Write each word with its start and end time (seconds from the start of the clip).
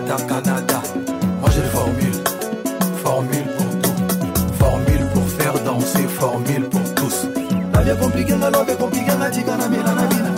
Dadimata 0.00 0.16
Canada. 0.26 0.82
Moi 1.40 1.50
j'ai 1.50 1.62
des 1.62 1.68
formules, 1.68 2.22
formule 3.02 3.46
pour 3.56 3.80
tout, 3.80 4.54
formule 4.58 5.06
pour 5.14 5.28
faire 5.28 5.54
danser, 5.64 6.02
formule 6.08 6.68
pour 6.68 6.94
tous. 6.94 7.26
La 7.72 7.82
vie 7.82 7.90
est 7.90 7.98
compliquée, 7.98 8.34
la 8.38 8.50
love 8.50 8.68
est 8.68 8.76
compliquée, 8.76 9.12
la 9.18 9.30
tika 9.30 9.56
na 9.56 9.68
mina 9.68 9.94
na 9.94 10.02
mina. 10.02 10.30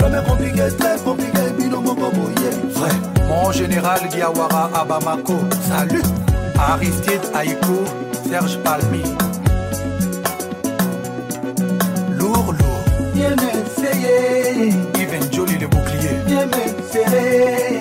L'homme 0.00 0.14
est 0.14 0.28
compliqué, 0.28 0.62
très 0.78 0.98
compliqué, 0.98 1.38
bino 1.58 1.80
moko 1.80 2.10
boye. 2.10 2.50
Vrai, 2.74 2.90
mon 3.28 3.50
général 3.52 4.00
Diawara 4.10 4.70
à 4.74 4.84
Bamako, 4.84 5.34
salut. 5.68 6.02
Aristide 6.58 7.22
Aïko, 7.34 7.84
Serge 8.28 8.58
Palmi. 8.58 9.04
Lourd, 12.18 12.52
lourd. 12.52 12.84
Bien 13.14 13.36
essayé, 13.36 14.74
Yves 14.98 15.32
Jolie 15.32 15.58
le 15.58 15.68
bouclier. 15.68 16.10
bien 16.26 16.46
serré. 16.90 17.77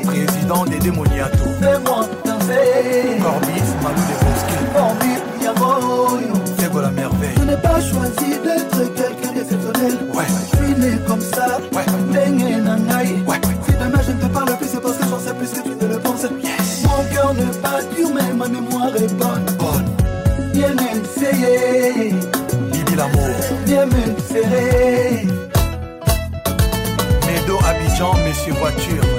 Président 0.48 0.66
des 0.66 0.80
démoniatos. 0.80 1.38
Fais-moi 1.60 2.08
danser. 2.24 3.20
Corbis, 3.22 3.68
Malou 3.84 4.00
de 4.00 4.16
Bosquet. 4.24 4.64
Formule, 4.74 5.44
ya 5.44 5.54
moyo. 5.54 6.36
Sego 6.58 6.80
la 6.80 6.92
merveille. 6.92 7.36
Je 7.38 7.44
n'ai 7.44 7.58
pas 7.58 7.82
choisi 7.82 8.40
d'être 8.42 8.94
quelqu'un 8.94 9.34
d'exceptionnel. 9.34 9.98
Ouais. 10.14 10.57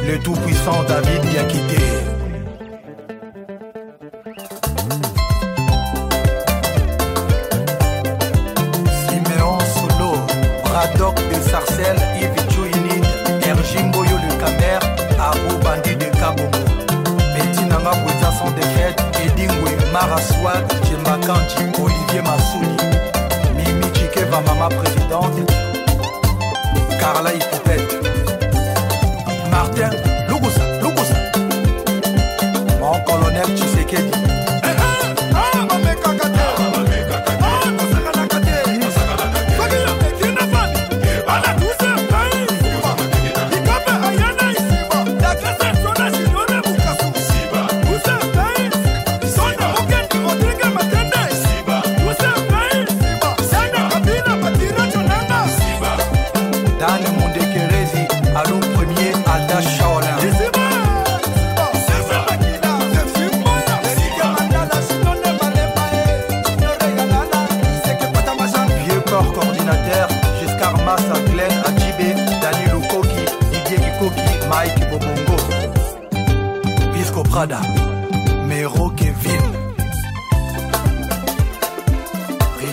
Le 0.09 0.19
tout-puissant 0.21 0.83
David. 0.85 1.21
Siméon 9.05 9.59
Solo. 9.75 10.17
Braddock 10.65 11.15
de 11.17 11.51
Sarcelles. 11.51 12.01
Yves 12.23 12.55
Chouinid. 12.55 13.05
Erjimboyo 13.47 14.17
le 14.17 14.35
Camer. 14.41 14.79
Abou 15.21 15.59
Bandi 15.63 15.95
de 15.95 16.07
Kabongo. 16.19 16.65
Betty 17.35 17.67
Nanga 17.69 17.93
Bouza 18.01 18.33
sans 18.33 18.51
défaite. 18.53 18.99
Edingwe 19.23 19.73
Maraswad. 19.93 20.65
Djembakanji. 20.85 21.65
Olivier 21.83 22.23
Massouli. 22.23 22.77
Mimi 23.55 23.93
Chikeva, 23.93 24.41
Mama 24.41 24.71
Présidente. 24.71 25.53
Carla 26.99 27.35
Hipopète. 27.35 27.98
Lugusa, 30.29 30.65
Lugusa. 30.83 31.15
Mon 32.81 33.01
colonel 33.05 33.47
Tshisekedi. 33.55 34.11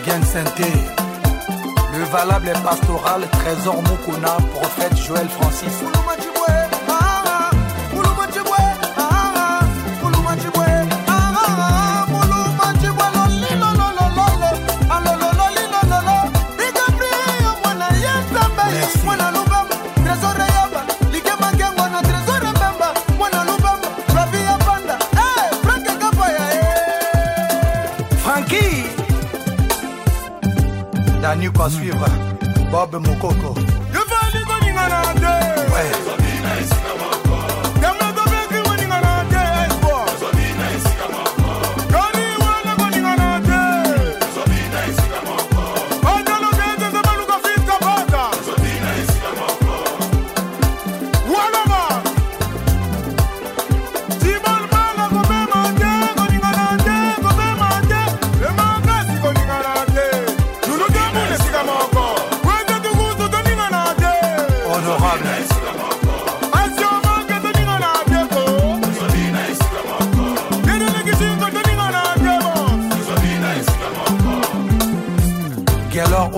Le 0.07 2.03
valable 2.11 2.49
est 2.49 2.63
pastoral, 2.63 3.21
Trésor 3.31 3.81
Mukuna, 3.81 4.37
prophète 4.53 4.95
Joël 4.97 5.27
Francis. 5.27 5.83
Dani 31.65 31.69
quoi 31.69 31.69
suivre 31.69 32.05
Bob 32.71 32.95
Mokoko 32.95 33.55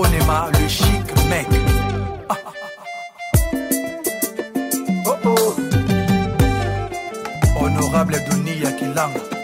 Onema, 0.08 0.48
le 0.52 0.68
chic 0.68 1.28
mec. 1.28 1.46
Oh 5.06 5.16
oh. 5.24 5.56
Honorable 7.56 8.18
Doni 8.28 8.52
Yakilanga. 8.62 9.37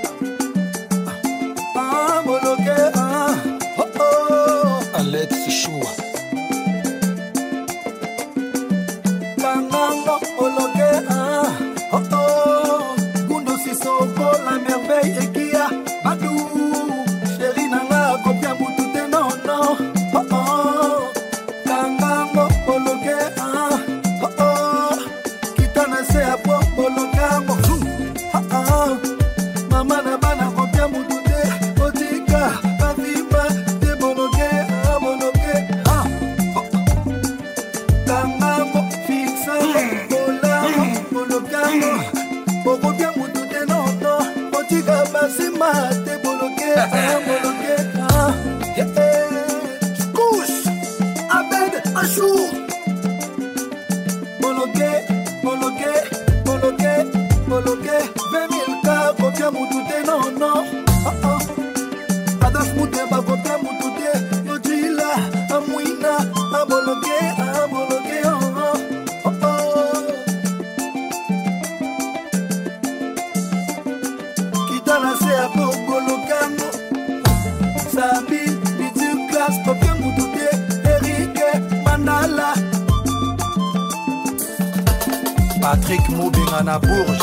Bourges, 86.78 87.18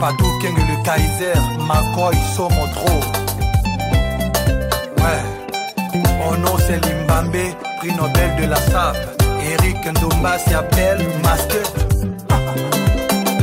Patou 0.00 0.38
Keng 0.40 0.56
le 0.56 0.84
Kaiser, 0.84 1.38
Makoy 1.66 2.16
Somodro. 2.34 3.00
Ouais, 4.98 5.22
mon 6.18 6.38
nom 6.38 6.56
c'est 6.58 6.80
Limbambe, 6.84 7.54
prix 7.78 7.92
Nobel 7.94 8.36
de 8.40 8.46
la 8.48 8.56
SAP. 8.56 8.96
Eric 9.44 9.76
Ndomba 9.86 10.38
s'appelle 10.38 11.04
Master. 11.22 11.62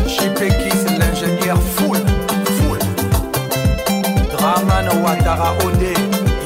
Chipekis, 0.07 0.97
l'ingénieur 0.97 1.57
full, 1.75 1.97
full. 2.57 2.79
Draman 4.31 4.87
Ouattara 5.01 5.53
Ode, 5.65 5.93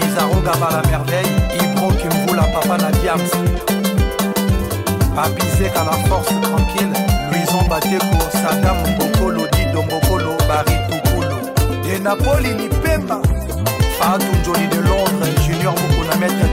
Isaro 0.05 0.41
Gaba 0.41 0.69
la 0.71 0.89
merveille, 0.89 1.35
Ibro 1.61 1.91
Kimvula 1.91 2.43
Papa 2.43 2.77
Nadiams. 2.77 3.31
Papizek 5.15 5.71
à 5.75 5.83
la 5.85 6.09
force 6.09 6.33
tranquille, 6.41 6.93
mateko 7.83 8.31
sadamu 8.31 8.85
bokolo 8.97 9.47
dido 9.47 9.83
mokolo 9.83 10.37
baritukulu 10.47 11.37
de 11.83 11.99
napoli 11.99 12.53
lipemba 12.53 13.19
fatu 13.99 14.25
njoli 14.41 14.67
de 14.67 14.75
londres 14.75 15.47
junior 15.47 15.73
mokuna 15.73 16.15
metre 16.15 16.47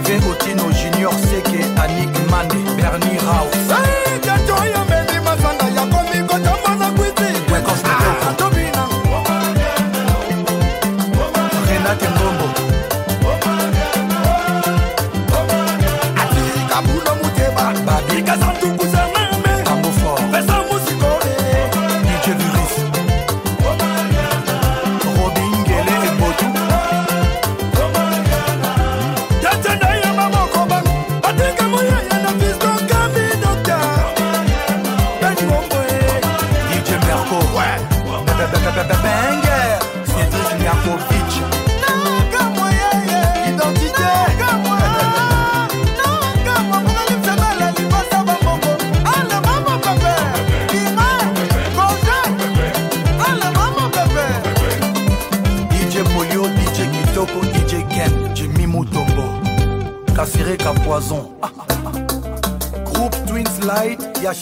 VV 0.00 0.28
Otino 0.28 0.70
Junior 0.72 1.12
Seke, 1.14 1.64
Annick 1.80 2.10
Mane, 2.30 2.76
Bernie 2.76 3.18
Rao. 3.18 4.05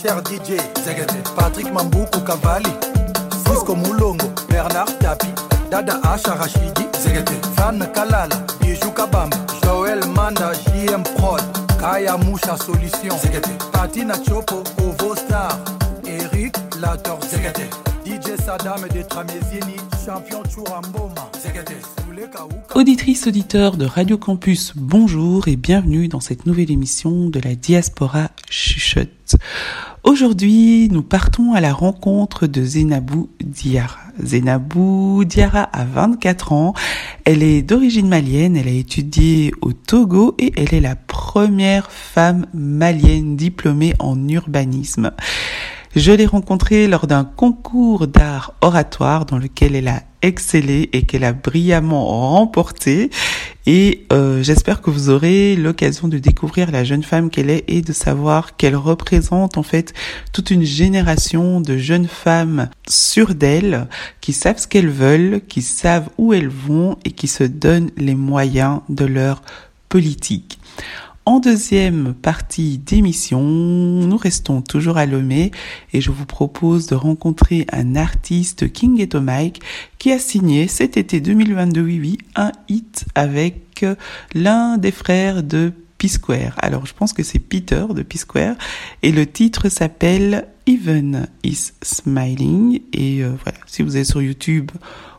Yacher 0.05 0.23
DJ, 0.23 0.59
Patrick 1.35 1.73
Mambuku 1.73 2.21
Kavali, 2.21 2.69
Cisco 3.47 3.75
Mulongo, 3.75 4.27
Bernard 4.49 4.99
Tapi, 5.01 5.29
Dada 5.71 5.99
Asha 6.03 6.37
Zegete, 7.01 7.33
Fan 7.57 7.79
Kalala, 7.95 8.29
Bijou 8.61 8.91
Kabamba, 8.93 9.37
Joël 9.63 10.05
Manda, 10.15 10.53
JM 10.53 11.03
Prod, 11.17 11.41
Kaya 11.81 12.19
Moucha 12.19 12.57
Solution, 12.59 13.17
Patina 13.73 14.15
Chopo, 14.23 14.63
Ovo 14.83 15.15
Star, 15.15 15.59
Eric 16.07 16.55
Lator, 16.81 17.19
DJ 18.05 18.37
Saddam 18.45 18.87
de 18.93 19.03
Tramezini, 19.03 19.77
champion 20.05 20.43
Churamboma. 20.45 21.31
Auditrices, 22.75 23.27
auditeurs 23.27 23.77
de 23.77 23.87
Radio 23.87 24.19
Campus, 24.19 24.73
bonjour 24.77 25.49
et 25.49 25.57
bienvenue 25.57 26.09
dans 26.09 26.21
cette 26.21 26.47
nouvelle 26.47 26.71
émission 26.71 27.29
de 27.29 27.41
la 27.41 27.55
Diaspora 27.55 28.29
Chuchote. 28.51 29.37
Aujourd'hui, 30.05 30.91
nous 30.93 31.03
partons 31.03 31.55
à 31.55 31.63
la 31.63 31.73
rencontre 31.73 32.47
de 32.47 32.63
Zenabou 32.63 33.31
Diarra. 33.43 34.01
Zenabou 34.23 35.25
Diarra 35.25 35.63
a 35.63 35.87
24 35.87 36.53
ans. 36.53 36.75
Elle 37.25 37.43
est 37.43 37.63
d'origine 37.63 38.07
malienne. 38.07 38.55
Elle 38.55 38.69
a 38.69 38.73
étudié 38.73 39.51
au 39.63 39.73
Togo 39.73 40.35
et 40.39 40.53
elle 40.59 40.75
est 40.75 40.83
la 40.83 40.95
première 40.95 41.91
femme 41.91 42.45
malienne 42.53 43.35
diplômée 43.35 43.95
en 43.99 44.29
urbanisme. 44.29 45.11
Je 45.97 46.13
l'ai 46.13 46.27
rencontrée 46.27 46.87
lors 46.87 47.07
d'un 47.07 47.25
concours 47.25 48.07
d'art 48.07 48.53
oratoire 48.61 49.25
dans 49.25 49.39
lequel 49.39 49.75
elle 49.75 49.89
a 49.89 50.03
excellé 50.25 50.89
et 50.93 51.03
qu'elle 51.03 51.25
a 51.25 51.33
brillamment 51.33 52.05
remporté. 52.31 53.11
Et 53.67 54.07
euh, 54.13 54.43
j'espère 54.43 54.83
que 54.83 54.91
vous 54.91 55.11
aurez 55.11 55.57
l'occasion 55.57 56.09
de 56.09 56.19
découvrir 56.19 56.71
la 56.71 56.85
jeune 56.85 57.03
femme 57.03 57.31
qu'elle 57.31 57.51
est 57.51 57.65
et 57.69 57.83
de 57.83 57.93
savoir 57.93 58.57
qu'elle 58.57 58.77
représente 58.77 59.57
en 59.57 59.63
fait 59.63 59.95
toute 60.33 60.51
une 60.51 60.65
génération 60.65 61.61
de 61.61 61.77
jeunes 61.77 62.09
femmes 62.09 62.69
sûres 62.89 63.35
d'elles, 63.35 63.87
qui 64.21 64.33
savent 64.33 64.59
ce 64.59 64.67
qu'elles 64.67 64.91
veulent, 64.91 65.41
qui 65.49 65.63
savent 65.63 66.09
où 66.19 66.33
elles 66.33 66.49
vont 66.49 66.99
et 67.05 67.13
qui 67.13 67.29
se 67.29 67.45
donnent 67.45 67.91
les 67.97 68.15
moyens 68.15 68.81
de 68.89 69.05
leur 69.05 69.43
politique. 69.89 70.59
En 71.27 71.41
deuxième 71.41 72.13
partie 72.13 72.77
d'émission, 72.77 73.41
nous 73.43 74.17
restons 74.19 74.61
toujours 74.61 74.99
à 74.99 75.07
Lomé 75.07 75.53
et 75.95 76.03
je 76.03 76.11
vous 76.11 76.27
propose 76.27 76.87
de 76.87 76.95
rencontrer 76.95 77.67
un 77.73 77.97
artiste 77.97 78.71
King 78.71 78.97
Ghetto 78.97 79.23
Mike 79.23 79.63
qui 79.99 80.13
a 80.13 80.19
signé 80.19 80.69
cet 80.69 80.99
été 80.99 81.23
2022 81.23 81.81
oui, 81.81 81.99
oui, 81.99 82.19
un 82.37 82.53
hit 82.69 83.07
avec 83.15 83.87
l'un 84.35 84.77
des 84.77 84.91
frères 84.91 85.43
de 85.43 85.73
P-Square. 85.97 86.57
Alors 86.59 86.85
je 86.85 86.93
pense 86.93 87.15
que 87.15 87.23
c'est 87.23 87.39
Peter 87.39 87.87
de 87.95 88.03
P-Square 88.03 88.57
et 89.03 89.11
le 89.11 89.25
titre 89.25 89.71
s'appelle 89.71 90.47
Even 90.67 91.29
is 91.43 91.73
Smiling 91.83 92.81
et 92.93 93.23
euh, 93.23 93.37
voilà, 93.43 93.59
si 93.67 93.83
vous 93.83 93.97
êtes 93.97 94.07
sur 94.07 94.23
YouTube, 94.23 94.71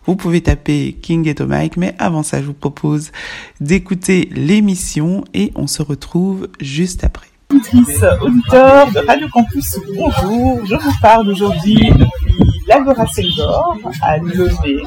vous 0.06 0.16
pouvez 0.16 0.42
taper 0.42 0.94
King 1.02 1.24
Ghetto 1.24 1.46
Mike, 1.46 1.78
mais 1.78 1.96
avant 2.00 2.24
ça, 2.24 2.42
je 2.42 2.48
vous 2.48 2.54
propose 2.54 3.12
d'écouter 3.60 4.30
l'émission 4.32 5.24
et 5.34 5.52
on 5.56 5.68
se 5.68 5.82
retrouve 5.82 6.48
juste 6.60 7.04
après. 7.04 7.28
Auditeur 7.52 8.92
de 8.92 9.06
Radio 9.06 9.28
Campus, 9.32 9.80
bonjour. 9.96 10.66
Je 10.66 10.76
vous 10.76 10.94
parle 11.00 11.30
aujourd'hui 11.30 11.76
depuis 11.76 12.52
l'Agora 12.68 13.06
Seldor 13.08 13.78
à 14.02 14.18
Lomé 14.18 14.82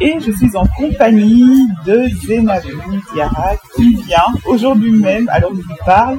et 0.00 0.14
je 0.18 0.32
suis 0.32 0.56
en 0.56 0.66
compagnie 0.76 1.66
de 1.86 2.08
Zenabou 2.26 2.68
Diarra 3.12 3.56
qui 3.76 3.94
vient 4.06 4.32
aujourd'hui 4.46 4.90
même, 4.90 5.28
alors 5.28 5.54
je 5.54 5.60
vous 5.60 5.76
parle, 5.84 6.18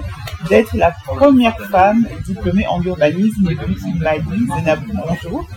d'être 0.49 0.75
la 0.75 0.91
première 1.05 1.57
femme 1.69 2.05
diplômée 2.25 2.67
en 2.67 2.81
urbanisme 2.81 3.43
de 3.43 3.99
Mali. 3.99 4.47
Zenabou, 4.47 4.91
bonjour. 5.07 5.47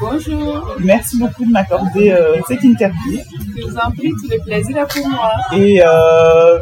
Bonjour, 0.00 0.76
Merci 0.80 1.18
beaucoup 1.18 1.44
de 1.44 1.50
m'accorder 1.50 2.10
euh, 2.10 2.36
cette 2.46 2.62
interview. 2.62 3.18
je 3.56 3.62
vous 3.66 3.76
en 3.76 3.90
prie, 3.90 4.10
tout 4.10 4.28
le 4.30 4.38
plaisir 4.44 4.76
est 4.78 4.86
pour 5.00 5.08
moi. 5.08 5.30
Et 5.56 5.82
euh, 5.84 6.58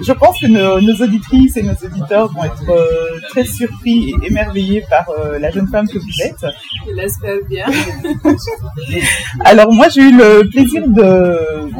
je 0.00 0.12
pense 0.12 0.40
que 0.40 0.46
nos, 0.46 0.80
nos 0.80 0.94
auditrices 1.04 1.56
et 1.58 1.62
nos 1.62 1.74
auditeurs 1.74 2.32
vont 2.32 2.44
être 2.44 2.62
euh, 2.70 3.20
très 3.30 3.44
surpris 3.44 4.10
et 4.22 4.26
émerveillés 4.26 4.82
par 4.90 5.04
la 5.38 5.50
jeune 5.50 5.68
femme 5.68 5.86
que 5.86 5.98
vous 5.98 6.22
êtes. 6.24 6.44
Je 6.88 6.92
l'espère 6.94 7.36
bien. 7.48 7.66
Alors 9.44 9.72
moi 9.72 9.88
j'ai 9.88 10.02
eu 10.02 10.16
le 10.16 10.48
plaisir 10.50 10.82
de, 10.88 11.02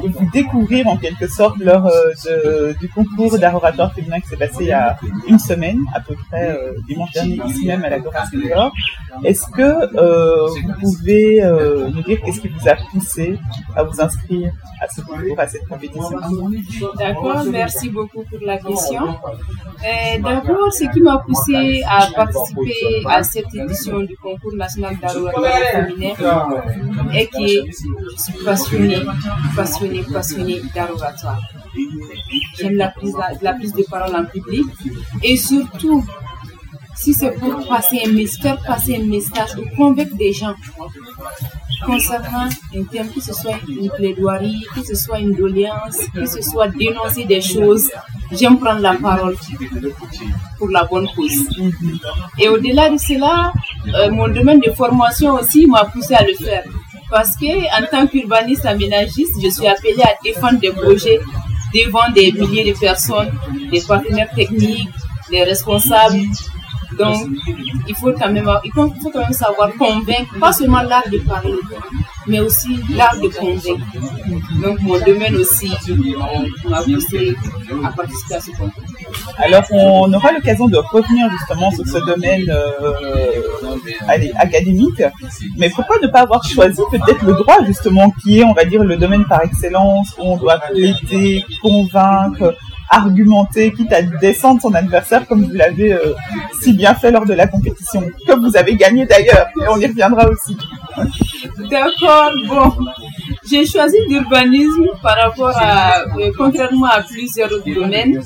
de 0.02 0.08
vous 0.12 0.30
découvrir 0.32 0.86
en 0.88 0.96
quelque 0.96 1.26
sorte 1.26 1.58
lors 1.58 1.84
de- 2.24 2.76
du 2.80 2.88
concours 2.90 3.38
d'art 3.38 3.56
oratoire 3.56 3.92
féminin 3.94 4.20
qui 4.20 4.28
s'est 4.28 4.36
passé 4.36 4.56
il 4.60 4.66
y 4.68 4.72
a 4.72 4.96
une 5.26 5.38
semaine 5.38 5.78
à 5.94 6.00
peu 6.00 6.14
près 6.30 6.56
dimanche 6.86 7.10
dernier 7.12 7.40
ici 7.48 7.66
même 7.66 7.82
à 7.84 7.88
la 7.90 7.98
Senior. 8.30 8.72
Est-ce 9.24 9.46
que 9.56 10.81
pouvez 10.82 11.42
euh, 11.42 11.88
nous 11.90 12.02
dire 12.02 12.18
qu'est-ce 12.24 12.40
qui 12.40 12.48
vous 12.48 12.68
a 12.68 12.74
poussé 12.90 13.38
à 13.76 13.82
vous 13.84 14.00
inscrire 14.00 14.52
à 14.80 14.88
ce 14.88 15.00
concours, 15.00 15.38
à 15.38 15.46
cette 15.46 15.66
compétition 15.68 16.18
D'accord, 16.98 17.44
merci 17.50 17.88
beaucoup 17.90 18.24
pour 18.24 18.40
la 18.42 18.58
question. 18.58 19.02
Euh, 19.08 20.18
D'abord, 20.22 20.72
ce 20.72 20.84
qui 20.92 21.00
m'a 21.00 21.18
poussé 21.18 21.82
à 21.88 22.06
participer 22.14 23.02
à 23.08 23.22
cette 23.22 23.54
édition 23.54 24.00
du 24.00 24.16
concours 24.16 24.54
national 24.54 24.96
d'Aroatoire 25.00 25.52
féminin 25.72 26.14
est 27.14 27.26
que 27.26 27.46
je 27.46 28.22
suis 28.22 28.44
passionnée, 28.44 29.02
passionnée, 29.56 30.02
passionnée 30.12 30.60
d'Aroatoire. 30.74 31.40
J'aime 32.58 32.76
la 32.76 32.88
prise, 32.88 33.16
la 33.40 33.54
prise 33.54 33.72
de 33.72 33.84
parole 33.90 34.14
en 34.14 34.24
public 34.24 34.66
et 35.22 35.36
surtout 35.36 36.04
si 36.94 37.12
c'est 37.14 37.32
pour 37.32 37.66
passer 37.68 38.00
un 38.06 38.12
message, 38.12 38.58
passer 38.66 38.96
un 38.96 39.06
message 39.06 39.50
ou 39.58 39.76
convaincre 39.76 40.16
des 40.16 40.32
gens 40.32 40.54
concernant 41.86 42.48
un 42.76 42.84
thème, 42.84 43.08
que 43.12 43.20
ce 43.20 43.32
soit 43.32 43.56
une 43.68 43.90
plaidoirie, 43.90 44.64
que 44.74 44.82
ce 44.84 44.94
soit 44.94 45.18
une 45.18 45.32
doléance, 45.34 45.98
que 46.14 46.26
ce 46.26 46.40
soit 46.42 46.68
dénoncer 46.68 47.24
des 47.24 47.40
choses, 47.40 47.90
j'aime 48.30 48.58
prendre 48.58 48.80
la 48.80 48.94
parole 48.94 49.36
pour 50.58 50.68
la 50.68 50.84
bonne 50.84 51.08
cause. 51.16 51.44
Et 52.38 52.48
au-delà 52.48 52.90
de 52.90 52.98
cela, 52.98 53.52
euh, 53.94 54.10
mon 54.10 54.28
domaine 54.28 54.60
de 54.60 54.70
formation 54.70 55.34
aussi 55.34 55.66
m'a 55.66 55.84
poussé 55.86 56.14
à 56.14 56.24
le 56.24 56.34
faire. 56.34 56.64
Parce 57.10 57.36
que 57.36 57.46
en 57.78 57.86
tant 57.90 58.06
qu'urbaniste 58.06 58.64
aménagiste, 58.64 59.34
je 59.42 59.48
suis 59.50 59.66
appelée 59.66 60.02
à 60.02 60.12
défendre 60.24 60.60
des 60.60 60.72
projets 60.72 61.20
devant 61.74 62.08
des 62.14 62.32
milliers 62.32 62.72
de 62.72 62.78
personnes, 62.78 63.32
des 63.70 63.80
partenaires 63.80 64.32
techniques, 64.34 64.88
des 65.30 65.42
responsables, 65.42 66.20
donc, 66.98 67.28
il 67.88 67.94
faut 67.94 68.12
quand 68.12 68.30
même, 68.30 68.50
il 68.64 68.72
faut, 68.72 68.92
quand 69.12 69.20
même 69.20 69.32
savoir 69.32 69.72
convaincre, 69.74 70.38
pas 70.38 70.52
seulement 70.52 70.82
l'art 70.82 71.08
de 71.10 71.18
parler, 71.18 71.54
mais 72.26 72.40
aussi 72.40 72.80
l'art 72.94 73.16
de 73.16 73.28
convaincre. 73.28 73.86
Donc, 74.62 74.80
mon 74.80 74.98
domaine 75.00 75.36
aussi 75.36 75.70
m'a 76.68 76.82
poussé 76.82 77.34
à 77.84 77.92
participer 77.92 78.34
à 78.34 78.40
ce 78.40 78.50
concours. 78.50 78.82
Alors, 79.38 79.64
on 79.70 80.12
aura 80.12 80.32
l'occasion 80.32 80.68
de 80.68 80.76
revenir 80.76 81.30
justement 81.30 81.70
sur 81.70 81.86
ce 81.86 81.98
domaine 82.04 82.48
euh, 82.50 83.42
académique, 84.36 85.02
mais 85.56 85.70
pourquoi 85.70 85.96
ne 86.02 86.08
pas 86.08 86.20
avoir 86.20 86.44
choisi 86.44 86.80
peut-être 86.90 87.24
le 87.24 87.32
droit 87.34 87.64
justement 87.66 88.10
qui 88.22 88.40
est, 88.40 88.44
on 88.44 88.52
va 88.52 88.64
dire, 88.64 88.82
le 88.82 88.96
domaine 88.96 89.24
par 89.26 89.42
excellence 89.42 90.08
où 90.18 90.22
on 90.22 90.36
doit 90.36 90.58
plaider, 90.58 91.44
convaincre, 91.62 92.54
argumenter, 92.92 93.72
quitte 93.72 93.92
à 93.92 94.02
descendre 94.02 94.60
son 94.60 94.74
adversaire 94.74 95.26
comme 95.26 95.44
vous 95.46 95.54
l'avez 95.54 95.92
euh, 95.94 96.12
si 96.60 96.74
bien 96.74 96.94
fait 96.94 97.10
lors 97.10 97.24
de 97.24 97.32
la 97.32 97.46
compétition, 97.46 98.02
que 98.26 98.34
vous 98.38 98.56
avez 98.56 98.76
gagné 98.76 99.06
d'ailleurs, 99.06 99.46
et 99.60 99.66
on 99.70 99.78
y 99.78 99.86
reviendra 99.86 100.28
aussi. 100.28 100.56
D'accord, 101.70 102.32
bon. 102.46 102.70
J'ai 103.48 103.64
choisi 103.66 103.96
l'urbanisme 104.08 104.86
par 105.02 105.16
rapport 105.16 105.56
à, 105.56 106.02
euh, 106.18 106.30
contrairement 106.36 106.86
à 106.86 107.02
plusieurs 107.02 107.50
autres 107.50 107.74
domaines, 107.74 108.22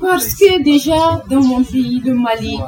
parce 0.00 0.34
que 0.34 0.62
déjà 0.62 1.22
dans 1.28 1.42
mon 1.42 1.62
pays, 1.64 2.00
le 2.04 2.14
Mali, 2.14 2.58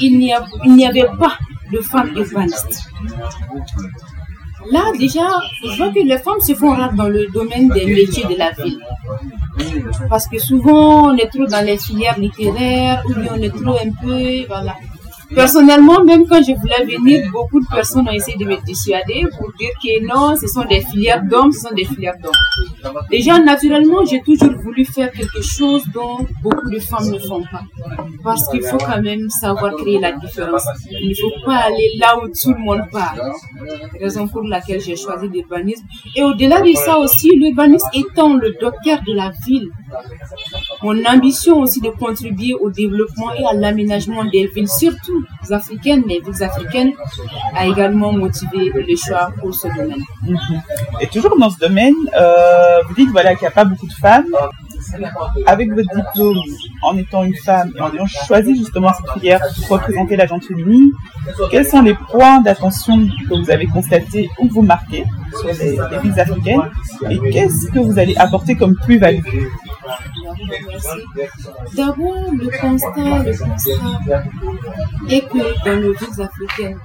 il 0.00 0.18
n'y 0.18 0.86
avait 0.86 1.10
pas 1.18 1.36
de 1.72 1.80
femmes 1.80 2.12
urbanistes. 2.16 2.84
Là, 4.70 4.92
déjà, 4.98 5.26
je 5.64 5.76
vois 5.76 5.90
que 5.90 6.00
les 6.00 6.18
femmes 6.18 6.40
se 6.40 6.54
font 6.54 6.70
rares 6.70 6.92
dans 6.92 7.08
le 7.08 7.26
domaine 7.32 7.68
des 7.68 7.86
métiers 7.86 8.24
de 8.24 8.36
la 8.36 8.50
ville. 8.52 8.78
Parce 10.08 10.26
que 10.28 10.38
souvent, 10.38 11.10
on 11.10 11.16
est 11.16 11.28
trop 11.28 11.46
dans 11.46 11.64
les 11.64 11.78
filières 11.78 12.18
littéraires, 12.18 13.02
ou 13.06 13.14
bien 13.14 13.32
on 13.36 13.42
est 13.42 13.50
trop 13.50 13.76
un 13.76 13.92
peu, 14.02 14.46
voilà. 14.46 14.74
Personnellement, 15.34 16.02
même 16.04 16.26
quand 16.26 16.42
je 16.42 16.52
voulais 16.52 16.84
venir, 16.96 17.30
beaucoup 17.32 17.60
de 17.60 17.66
personnes 17.72 18.08
ont 18.08 18.12
essayé 18.12 18.36
de 18.36 18.44
me 18.44 18.56
dissuader 18.64 19.26
pour 19.38 19.52
dire 19.58 19.70
que 19.82 20.06
non, 20.06 20.34
ce 20.36 20.46
sont 20.48 20.64
des 20.64 20.80
filières 20.80 21.22
d'hommes, 21.22 21.52
ce 21.52 21.68
sont 21.68 21.74
des 21.74 21.84
filières 21.84 22.16
d'hommes. 22.22 22.92
Déjà, 23.10 23.38
naturellement, 23.38 24.04
j'ai 24.04 24.20
toujours 24.22 24.52
voulu 24.62 24.84
faire 24.84 25.10
quelque 25.12 25.40
chose 25.42 25.84
dont 25.94 26.26
beaucoup 26.42 26.68
de 26.68 26.78
femmes 26.80 27.10
ne 27.10 27.18
font 27.18 27.42
pas. 27.42 27.62
Parce 28.24 28.48
qu'il 28.48 28.62
faut 28.62 28.78
quand 28.78 29.00
même 29.02 29.28
savoir 29.30 29.74
créer 29.76 30.00
la 30.00 30.12
différence. 30.12 30.64
Il 30.90 31.10
ne 31.10 31.14
faut 31.14 31.46
pas 31.46 31.58
aller 31.58 31.90
là 31.98 32.16
où 32.18 32.26
tout 32.28 32.52
le 32.52 32.58
monde 32.58 32.82
part. 32.90 33.16
Raison 34.00 34.26
pour 34.26 34.42
laquelle 34.42 34.80
j'ai 34.80 34.96
choisi 34.96 35.28
l'urbanisme. 35.28 35.84
Et 36.16 36.22
au-delà 36.22 36.60
de 36.60 36.72
ça 36.72 36.98
aussi, 36.98 37.30
l'urbanisme 37.36 37.88
étant 37.94 38.34
le 38.36 38.56
docteur 38.60 39.00
de 39.06 39.14
la 39.14 39.30
ville, 39.46 39.68
mon 40.82 41.04
ambition 41.04 41.58
aussi 41.60 41.80
de 41.80 41.90
contribuer 41.90 42.54
au 42.54 42.70
développement 42.70 43.32
et 43.34 43.44
à 43.44 43.52
l'aménagement 43.52 44.24
des 44.24 44.46
villes, 44.46 44.68
surtout 44.68 45.19
africaines, 45.50 46.02
mais 46.06 46.20
villes 46.20 46.42
africaines, 46.42 46.92
a 47.54 47.66
également 47.66 48.12
motivé 48.12 48.70
le 48.74 48.96
choix 48.96 49.30
pour 49.40 49.54
ce 49.54 49.68
domaine. 49.68 50.04
Et 51.00 51.06
toujours 51.06 51.38
dans 51.38 51.50
ce 51.50 51.58
domaine, 51.58 51.94
euh, 52.16 52.82
vous 52.88 52.94
dites 52.94 53.10
voilà 53.10 53.34
qu'il 53.34 53.42
n'y 53.42 53.48
a 53.48 53.52
pas 53.52 53.64
beaucoup 53.64 53.86
de 53.86 53.92
femmes. 53.92 54.26
Avec 55.46 55.70
votre 55.72 55.88
diplôme, 55.94 56.36
en 56.82 56.96
étant 56.96 57.24
une 57.24 57.36
femme 57.36 57.72
et 57.76 57.80
en 57.80 57.92
ayant 57.92 58.06
choisi 58.06 58.56
justement 58.56 58.92
cette 58.92 59.12
filière 59.12 59.40
pour 59.66 59.78
représenter 59.78 60.16
la 60.16 60.26
féminine, 60.26 60.92
quels 61.50 61.66
sont 61.66 61.82
les 61.82 61.94
points 61.94 62.40
d'attention 62.40 63.06
que 63.28 63.42
vous 63.42 63.50
avez 63.50 63.66
constatés 63.66 64.28
ou 64.38 64.48
que 64.48 64.52
vous 64.52 64.62
marquez 64.62 65.04
sur 65.38 65.48
les, 65.48 65.76
les 65.76 65.98
villes 66.02 66.20
africaines 66.20 66.70
et 67.10 67.18
qu'est-ce 67.30 67.68
que 67.68 67.78
vous 67.78 67.98
allez 67.98 68.16
apporter 68.16 68.54
comme 68.56 68.74
plus-value? 68.76 69.22
D'abord, 71.76 72.30
le 72.32 72.60
constat, 72.60 73.22
le 73.24 73.38
constat 73.38 74.24
est 75.08 75.28
que 75.28 75.64
dans 75.64 75.80
nos 75.80 75.92
villes 75.92 76.22
africaines, 76.22 76.78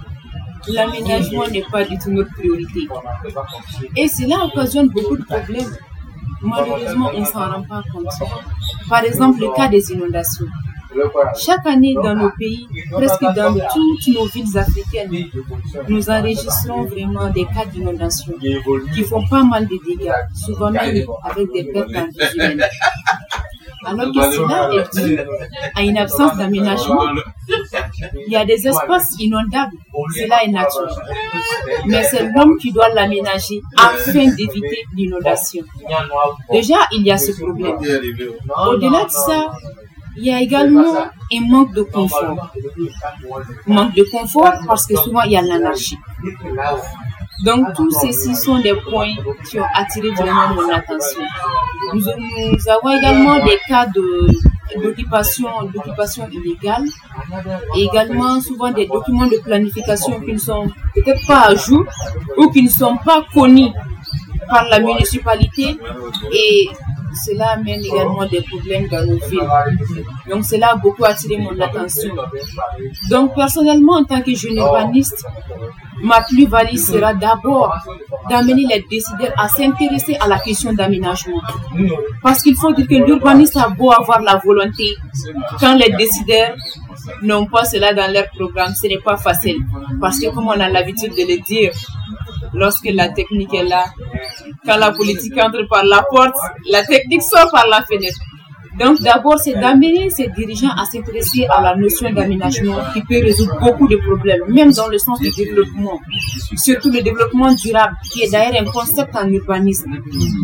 l'aménagement 0.68 1.48
n'est 1.48 1.64
pas 1.72 1.84
du 1.84 1.98
tout 1.98 2.12
notre 2.12 2.32
priorité. 2.34 2.88
Et 3.96 4.08
cela 4.08 4.46
occasionne 4.46 4.90
beaucoup 4.90 5.18
de 5.18 5.24
problèmes. 5.24 5.72
Malheureusement, 6.42 7.12
on 7.15 7.20
ne 7.22 7.25
s'en 7.25 7.39
rend 7.51 7.63
pas 7.63 7.82
compte. 7.92 8.06
Par 8.89 9.04
exemple, 9.04 9.39
le 9.42 9.54
cas 9.56 9.68
des 9.68 9.92
inondations. 9.92 10.46
Chaque 11.38 11.65
année 11.65 11.94
dans 11.96 12.15
nos 12.15 12.30
pays, 12.39 12.68
presque 12.92 13.22
dans 13.36 13.54
toutes 13.54 14.15
nos 14.15 14.25
villes 14.27 14.58
africaines, 14.58 15.12
nous 15.89 16.10
enregistrons 16.10 16.86
vraiment 16.86 17.30
des 17.32 17.46
cas 17.46 17.65
d'inondation 17.65 18.34
qui 18.94 19.04
font 19.04 19.27
pas 19.27 19.44
mal 19.44 19.68
de 19.68 19.77
dégâts, 19.86 20.13
souvent 20.34 20.72
même 20.72 21.04
avec 21.24 21.51
des 21.51 21.65
pertes 21.65 21.89
en 21.96 22.08
alors 23.86 24.12
que 24.12 24.32
cela 24.36 24.70
est 24.74 25.06
dû 25.06 25.20
à 25.75 25.84
une 25.84 25.98
absence 25.98 26.36
d'aménagement. 26.38 27.04
Il 28.28 28.32
y 28.32 28.36
a 28.36 28.46
des 28.46 28.68
espaces 28.68 29.16
inondables, 29.20 29.78
cela 30.16 30.44
est 30.44 30.50
naturel. 30.50 30.94
Mais 31.86 32.04
c'est 32.04 32.24
l'homme 32.32 32.58
qui 32.58 32.72
doit 32.72 32.90
l'aménager 32.90 33.62
afin 33.78 34.25
d'éviter 34.25 34.86
l'inondation. 34.96 35.64
Déjà, 36.52 36.75
il 36.92 37.04
y 37.04 37.12
a 37.12 37.18
ce 37.18 37.32
problème. 37.32 37.78
Au-delà 38.68 39.06
de 39.06 39.12
ça, 39.12 39.52
il 40.18 40.25
y 40.25 40.32
a 40.32 40.42
également 40.42 40.96
un 41.34 41.42
manque 41.50 41.74
de 41.74 41.84
confort. 41.84 42.52
Manque 43.68 43.94
de 43.96 44.04
confort 44.04 44.54
parce 44.68 44.86
que 44.88 44.96
souvent 44.96 45.22
il 45.24 45.32
y 45.32 45.38
a 45.38 45.42
l'anarchie. 45.42 45.98
Donc, 47.44 47.74
tous 47.75 47.92
ceci 47.92 48.34
sont 48.34 48.60
des 48.60 48.75
points 48.90 49.14
qui 49.50 49.60
ont 49.60 49.66
attiré 49.74 50.10
vraiment 50.12 50.54
mon 50.56 50.70
attention. 50.70 51.22
Nous, 51.94 52.08
avons 52.70 52.98
également 52.98 53.44
des 53.44 53.60
cas 53.68 53.86
d'occupation 54.82 55.50
d'occupation 55.74 56.27
illégale. 56.29 56.84
Et 57.77 57.84
également 57.84 58.39
souvent 58.41 58.72
des 58.72 58.88
documents 58.88 59.27
de 59.27 59.38
planification 59.38 60.20
qui 60.22 60.34
ne 60.34 60.38
sont 60.38 60.67
peut-être 60.94 61.25
pas 61.27 61.48
à 61.50 61.55
jour 61.55 61.84
ou 62.38 62.50
qui 62.50 62.63
ne 62.63 62.70
sont 62.70 62.98
pas 62.98 63.24
connus 63.34 63.72
par 64.48 64.65
la 64.70 64.79
municipalité. 64.79 65.77
Et 66.32 66.70
cela 67.24 67.52
amène 67.52 67.82
également 67.84 68.26
des 68.26 68.42
problèmes 68.42 68.88
dans 68.88 69.06
nos 69.06 69.20
villes. 69.28 70.08
Donc 70.30 70.46
cela 70.46 70.72
a 70.72 70.76
beaucoup 70.76 71.06
attiré 71.06 71.38
mon 71.38 71.60
attention. 71.60 72.14
Donc 73.10 73.36
personnellement, 73.36 73.94
en 73.98 74.04
tant 74.04 74.22
que 74.22 74.34
jeune 74.36 74.58
urbaniste, 74.58 75.26
ma 76.02 76.22
plus-value 76.22 76.76
sera 76.78 77.14
d'abord 77.14 77.74
d'amener 78.30 78.66
les 78.68 78.86
décideurs 78.90 79.34
à 79.38 79.48
s'intéresser 79.48 80.18
à 80.20 80.28
la 80.28 80.40
question 80.40 80.74
d'aménagement. 80.74 81.42
Parce 82.22 82.42
qu'il 82.42 82.56
faut 82.56 82.74
dire 82.74 82.88
que 82.88 82.96
l'urbaniste 82.96 83.58
a 83.58 83.70
beau 83.70 83.92
avoir 83.92 84.22
la 84.22 84.40
volonté, 84.44 84.96
quand 85.60 85.76
les 85.76 85.90
décideurs 85.96 86.56
n'ont 87.22 87.46
pas 87.46 87.66
cela 87.66 87.94
dans 87.94 88.12
leur 88.12 88.30
programme, 88.30 88.74
ce 88.80 88.88
n'est 88.88 89.00
pas 89.00 89.18
facile. 89.18 89.58
Parce 90.02 90.20
que 90.20 90.34
comme 90.34 90.48
on 90.48 90.60
a 90.60 90.70
l'habitude 90.70 91.12
de 91.12 91.22
le 91.22 91.42
dire, 91.44 91.72
lorsque 92.56 92.90
la 92.92 93.10
technique 93.10 93.54
est 93.54 93.64
là, 93.64 93.86
quand 94.66 94.78
la 94.78 94.92
politique 94.92 95.38
entre 95.38 95.68
par 95.68 95.84
la 95.84 96.04
porte, 96.10 96.36
la 96.70 96.84
technique 96.84 97.22
sort 97.22 97.52
par 97.52 97.68
la 97.68 97.82
fenêtre. 97.84 98.20
Donc 98.80 99.02
d'abord, 99.02 99.40
c'est 99.40 99.54
d'amener 99.54 100.10
ces 100.10 100.28
dirigeants 100.28 100.76
à 100.78 100.84
s'intéresser 100.86 101.46
à 101.50 101.62
la 101.62 101.76
notion 101.78 102.12
d'aménagement 102.12 102.76
qui 102.94 103.02
peut 103.04 103.24
résoudre 103.24 103.58
beaucoup 103.62 103.88
de 103.88 103.96
problèmes, 103.96 104.42
même 104.50 104.72
dans 104.74 104.90
le 104.90 104.98
sens 104.98 105.18
du 105.22 105.30
développement, 105.32 105.98
surtout 106.58 106.92
le 106.92 107.02
développement 107.02 107.54
durable, 107.54 107.96
qui 108.12 108.24
est 108.24 108.32
d'ailleurs 108.32 108.62
un 108.62 108.66
concept 108.66 109.16
en 109.16 109.30
urbanisme. 109.30 109.92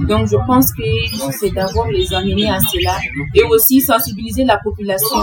Donc 0.08 0.28
je 0.28 0.38
pense 0.48 0.72
que 0.72 1.32
c'est 1.32 1.54
d'abord 1.54 1.88
les 1.88 2.14
amener 2.14 2.50
à 2.50 2.60
cela 2.60 2.96
et 3.36 3.44
aussi 3.44 3.82
sensibiliser 3.82 4.46
la 4.46 4.58
population. 4.60 5.18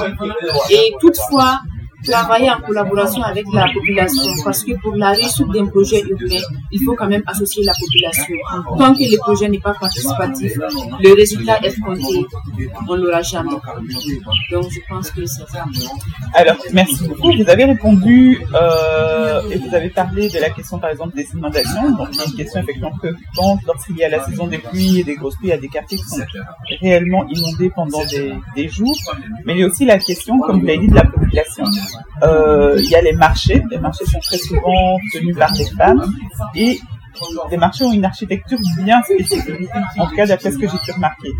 Et 0.71 0.93
toutefois, 1.01 1.61
travailler 2.05 2.51
en 2.51 2.61
collaboration 2.61 3.23
avec 3.23 3.45
la 3.53 3.67
population 3.73 4.33
parce 4.45 4.65
que 4.65 4.73
pour 4.81 4.95
la 4.97 5.11
réussite 5.11 5.49
d'un 5.49 5.67
projet 5.67 6.03
urbain, 6.03 6.41
il 6.71 6.83
faut 6.85 6.95
quand 6.95 7.09
même 7.09 7.23
associer 7.27 7.65
la 7.65 7.73
population. 7.73 8.35
Tant 8.79 8.95
que 8.95 9.01
le 9.11 9.19
projet 9.19 9.49
n'est 9.49 9.59
pas 9.59 9.75
participatif, 9.75 10.53
le 11.03 11.15
résultat 11.15 11.59
est 11.63 11.79
compté, 11.81 12.27
on 12.89 12.97
ne 12.97 13.03
l'aura 13.03 13.23
jamais. 13.23 13.51
Donc 13.51 14.71
je 14.71 14.81
pense 14.89 15.11
que 15.11 15.27
c'est 15.27 15.49
ça. 15.49 15.65
Alors, 16.35 16.57
merci 16.73 17.09
beaucoup. 17.09 17.33
Vous 17.37 17.51
avez 17.51 17.65
répondu 17.65 18.41
euh, 18.55 19.51
et 19.51 19.59
vous 19.59 19.75
avez 19.75 19.91
parlé 19.91 20.29
de 20.29 20.39
la 20.39 20.51
question 20.51 20.79
par 20.79 20.91
exemple 20.91 21.17
des 21.17 21.27
inondations. 21.35 21.91
Donc 21.97 22.09
une 22.27 22.33
question 22.35 22.61
effectivement 22.61 22.93
préoccupante 22.93 23.61
lorsqu'il 23.67 23.97
y 23.97 24.05
a 24.05 24.09
la 24.09 24.25
saison 24.25 24.47
des 24.47 24.59
pluies 24.59 25.01
et 25.01 25.05
des 25.05 25.15
grosses 25.15 25.37
pluies, 25.37 25.49
il 25.49 25.51
y 25.51 25.55
a 25.55 25.59
des 25.59 25.69
quartiers 25.69 25.99
qui 25.99 26.05
sont 26.05 26.23
réellement 26.81 27.27
inondés 27.29 27.71
pendant 27.75 28.05
des, 28.07 28.35
des 28.55 28.69
jours. 28.69 28.97
Mais 29.45 29.55
il 29.55 29.61
y 29.61 29.63
a 29.65 29.67
aussi 29.67 29.85
la 29.85 29.99
question, 29.99 30.39
comme 30.41 30.61
vous 30.61 30.67
l'avez 30.67 30.79
dit, 30.79 30.89
de 30.89 30.95
la 30.95 31.05
population. 31.05 31.65
Euh, 32.23 32.77
il 32.79 32.91
y 32.91 32.95
a 32.95 33.03
les 33.03 33.13
marchés. 33.13 33.63
Les 33.71 33.79
marchés 33.79 34.05
sont 34.07 34.21
très 34.21 34.39
souvent 34.39 34.97
tenus 35.13 35.37
par 35.37 35.53
les 35.53 35.65
femmes 35.67 36.05
et 36.55 36.79
les 37.51 37.57
marchés 37.57 37.85
ont 37.85 37.93
une 37.93 38.05
architecture 38.05 38.59
bien 38.85 39.03
spécifique, 39.03 39.69
en 39.99 40.07
tout 40.07 40.15
cas 40.15 40.27
d'après 40.27 40.53
ce 40.53 40.59
que 40.59 40.69
j'ai 40.69 40.79
pu 40.85 40.93
remarquer. 40.93 41.31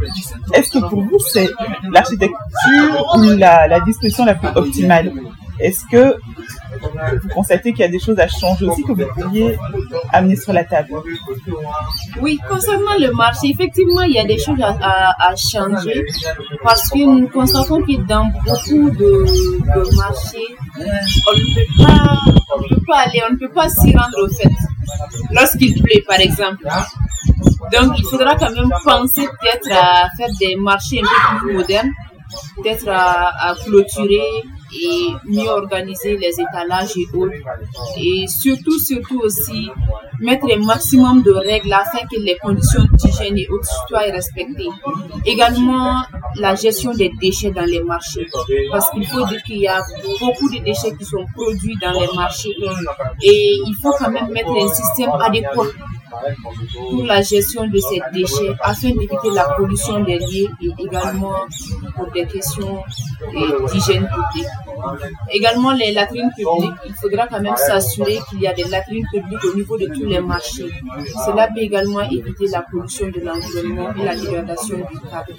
Est-ce 0.53 0.71
que 0.73 0.79
pour 0.89 1.03
vous, 1.03 1.19
c'est 1.33 1.49
l'architecture 1.93 3.07
ou 3.17 3.23
la, 3.37 3.69
la 3.69 3.81
disposition 3.81 4.25
la 4.25 4.35
plus 4.35 4.49
optimale? 4.57 5.13
Est-ce 5.61 5.81
que 5.91 6.17
vous 7.23 7.29
constatez 7.35 7.73
qu'il 7.73 7.81
y 7.81 7.85
a 7.85 7.89
des 7.89 7.99
choses 7.99 8.19
à 8.19 8.29
changer 8.29 8.67
aussi 8.67 8.83
que 8.83 8.93
vous 8.93 9.05
pourriez 9.15 9.59
amener 10.13 10.37
sur 10.37 10.53
la 10.53 10.65
table 10.65 10.95
Oui, 12.21 12.39
concernant 12.49 12.97
le 12.99 13.13
marché, 13.13 13.49
effectivement, 13.51 14.03
il 14.03 14.13
y 14.13 14.19
a 14.19 14.25
des 14.25 14.39
choses 14.39 14.61
à, 14.61 15.35
changer 15.37 16.05
parce 16.63 16.89
que 16.91 16.99
nous 17.05 17.29
constatons 17.29 17.81
que 17.83 17.97
dans 18.07 18.27
beaucoup 18.47 18.91
de, 18.91 19.97
marchés, 19.97 20.47
on 20.77 20.83
ne 20.83 21.55
peut 21.55 21.85
pas, 21.85 22.19
on 22.55 22.63
ne 22.63 22.69
peut 22.69 22.85
pas 22.87 22.99
aller, 23.07 23.23
on 23.29 23.33
ne 23.33 23.39
peut 23.39 23.53
pas 23.53 23.69
s'y 23.69 23.97
rendre 23.97 24.25
au 24.25 24.29
fait. 24.29 24.51
Lorsqu'il 25.33 25.83
plaît, 25.83 26.03
par 26.07 26.21
exemple. 26.21 26.67
Donc, 27.73 27.99
il 27.99 28.05
faudra 28.05 28.37
quand 28.37 28.51
même 28.51 28.71
penser 28.85 29.27
peut-être 29.27 29.71
à 29.73 30.09
faire 30.17 30.29
des 30.41 30.57
marchés 30.57 31.01
un 31.01 31.35
peu 31.35 31.47
plus 31.47 31.57
modernes, 31.57 31.91
peut-être 32.63 32.89
à 32.89 33.55
clôturer 33.65 34.23
et 34.73 35.09
mieux 35.25 35.49
organiser 35.49 36.17
les 36.17 36.41
étalages 36.41 36.97
et 36.97 37.07
autres. 37.17 37.35
Et 37.97 38.27
surtout, 38.27 38.79
surtout 38.79 39.21
aussi, 39.21 39.71
mettre 40.21 40.47
un 40.53 40.65
maximum 40.65 41.23
de 41.23 41.33
règles 41.33 41.73
afin 41.73 42.01
que 42.11 42.21
les 42.21 42.37
conditions 42.37 42.83
d'hygiène 42.95 43.39
et 43.39 43.49
autres 43.49 43.69
soient 43.89 44.01
respectées. 44.01 44.69
Également, 45.25 46.03
la 46.37 46.55
gestion 46.55 46.93
des 46.93 47.11
déchets 47.21 47.51
dans 47.51 47.65
les 47.65 47.83
marchés. 47.83 48.27
Parce 48.71 48.91
qu'il 48.91 49.07
faut 49.07 49.25
dire 49.27 49.43
qu'il 49.43 49.59
y 49.59 49.69
a 49.69 49.81
beaucoup 50.21 50.49
de 50.51 50.59
déchets 50.65 50.95
qui 50.97 51.05
sont 51.05 51.25
produits 51.35 51.77
dans 51.81 51.93
les 51.93 52.09
marchés. 52.15 52.55
Et 53.23 53.59
il 53.67 53.75
faut 53.83 53.93
quand 53.99 54.11
même 54.11 54.31
mettre 54.31 54.51
un 54.51 54.69
système 54.69 55.11
adéquat 55.21 55.63
pour 56.91 57.05
la 57.05 57.23
gestion 57.23 57.67
de 57.67 57.79
ces 57.79 58.01
déchets 58.13 58.53
afin 58.61 58.89
d'éviter 58.91 59.31
la 59.35 59.45
pollution 59.57 60.01
des 60.01 60.19
lieux 60.19 60.49
et 60.63 60.71
également 60.85 61.35
pour 61.95 62.11
des 62.13 62.27
questions 62.27 62.83
d'hygiène 63.71 64.09
publique. 64.09 64.49
Également 65.31 65.73
les 65.73 65.93
latrines 65.93 66.31
publiques, 66.37 66.75
il 66.87 66.95
faudra 66.95 67.27
quand 67.27 67.41
même 67.41 67.57
s'assurer 67.57 68.19
qu'il 68.29 68.41
y 68.41 68.47
a 68.47 68.55
des 68.55 68.65
latrines 68.65 69.07
publiques 69.13 69.45
au 69.53 69.57
niveau 69.57 69.77
de 69.79 69.87
tous 69.87 70.07
les 70.09 70.21
marchés. 70.21 70.71
Cela 71.27 71.49
peut 71.49 71.61
également 71.61 72.01
éviter 72.01 72.47
la 72.53 72.63
pollution 72.63 73.07
de 73.09 73.21
l'environnement 73.21 73.91
et 74.01 74.05
la 74.05 74.17
dégradation 74.17 74.77
du 74.77 74.99
cadre. 75.11 75.33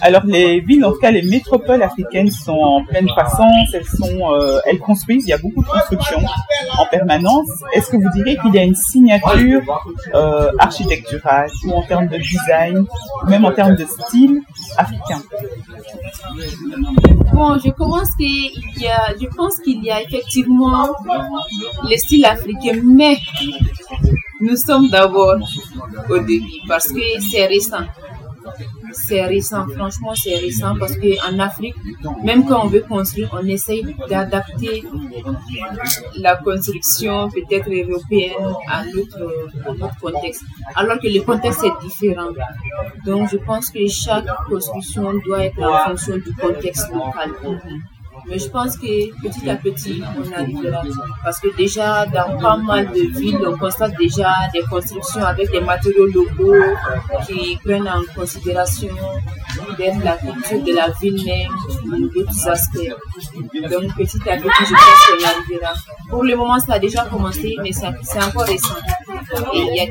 Alors 0.00 0.24
les 0.26 0.60
villes, 0.60 0.84
en 0.84 0.92
tout 0.92 0.98
cas 0.98 1.10
les 1.10 1.22
métropoles 1.22 1.82
africaines 1.82 2.30
sont 2.30 2.52
en 2.52 2.84
pleine 2.84 3.06
croissance, 3.06 3.68
elles 3.74 3.86
sont, 3.86 4.32
euh, 4.32 4.58
elles 4.66 4.78
construisent, 4.78 5.24
il 5.26 5.30
y 5.30 5.32
a 5.32 5.38
beaucoup 5.38 5.62
de 5.62 5.68
constructions 5.68 6.20
en 6.78 6.86
permanence. 6.86 7.48
Est-ce 7.74 7.90
que 7.90 7.96
vous 7.96 8.10
direz 8.14 8.36
qu'il 8.36 8.54
y 8.54 8.58
a 8.58 8.64
une 8.64 8.74
signature 8.74 9.62
euh, 10.14 10.50
architecturale 10.58 11.50
ou 11.66 11.72
en 11.72 11.82
termes 11.82 12.08
de 12.08 12.18
design, 12.18 12.84
même 13.28 13.44
en 13.44 13.52
termes 13.52 13.76
de 13.76 13.84
style 13.84 14.40
africain? 14.76 15.22
Bon, 17.34 17.58
je 17.58 17.70
pense 17.70 18.14
qu'il 18.16 18.50
y 18.80 18.86
a, 18.86 19.14
je 19.20 19.26
pense 19.36 19.58
qu'il 19.60 19.82
y 19.84 19.90
a 19.90 20.02
effectivement 20.02 20.88
le 21.88 21.96
style 21.96 22.24
africain, 22.24 22.80
mais 22.84 23.16
nous 24.40 24.56
sommes 24.56 24.88
d'abord 24.88 25.36
au 26.10 26.18
début 26.18 26.60
parce 26.68 26.88
que 26.88 27.00
c'est 27.30 27.46
récent. 27.46 27.84
C'est 28.92 29.24
récent, 29.24 29.66
franchement, 29.76 30.14
c'est 30.14 30.36
récent 30.36 30.76
parce 30.78 30.96
qu'en 30.96 31.38
Afrique, 31.38 31.74
même 32.24 32.46
quand 32.46 32.64
on 32.64 32.68
veut 32.68 32.84
construire, 32.88 33.28
on 33.32 33.46
essaye 33.46 33.94
d'adapter 34.08 34.84
la 36.16 36.36
construction 36.36 37.28
peut-être 37.30 37.70
européenne 37.70 38.54
à 38.68 38.84
notre, 38.84 40.00
contexte, 40.00 40.42
alors 40.74 40.98
que 40.98 41.08
le 41.08 41.20
contexte 41.22 41.64
est 41.64 41.86
différent. 41.86 42.30
Donc, 43.04 43.28
je 43.30 43.36
pense 43.38 43.70
que 43.70 43.86
chaque 43.88 44.26
construction 44.48 45.12
doit 45.24 45.44
être 45.44 45.62
en 45.62 45.90
fonction 45.90 46.16
du 46.16 46.32
contexte 46.34 46.90
local. 46.92 47.30
Mais 48.28 48.38
je 48.38 48.48
pense 48.48 48.76
que 48.76 49.22
petit 49.22 49.50
à 49.50 49.56
petit, 49.56 50.02
on 50.18 50.32
arrivera. 50.32 50.82
Parce 51.24 51.40
que 51.40 51.54
déjà, 51.56 52.06
dans 52.06 52.38
pas 52.38 52.56
mal 52.56 52.86
de 52.88 53.18
villes, 53.18 53.40
on 53.46 53.56
constate 53.56 53.96
déjà 53.98 54.32
des 54.52 54.62
constructions 54.62 55.24
avec 55.24 55.50
des 55.50 55.60
matériaux 55.60 56.06
locaux 56.06 56.54
qui 57.26 57.58
prennent 57.64 57.88
en 57.88 58.02
considération 58.14 58.88
la 59.78 60.16
culture 60.16 60.62
de 60.62 60.72
la 60.72 60.88
ville 61.00 61.24
même 61.24 62.08
d'autres 62.14 62.48
aspects. 62.48 62.92
Donc 63.70 63.94
petit 63.96 64.28
à 64.28 64.36
petit, 64.36 64.64
je 64.66 64.74
pense 64.74 65.06
qu'on 65.08 65.24
arrivera. 65.26 65.72
Pour 66.08 66.24
le 66.24 66.36
moment, 66.36 66.58
ça 66.58 66.74
a 66.74 66.78
déjà 66.78 67.04
commencé, 67.04 67.54
mais 67.62 67.72
c'est 67.72 68.22
encore 68.22 68.44
récent. 68.44 68.76
Et. 69.54 69.90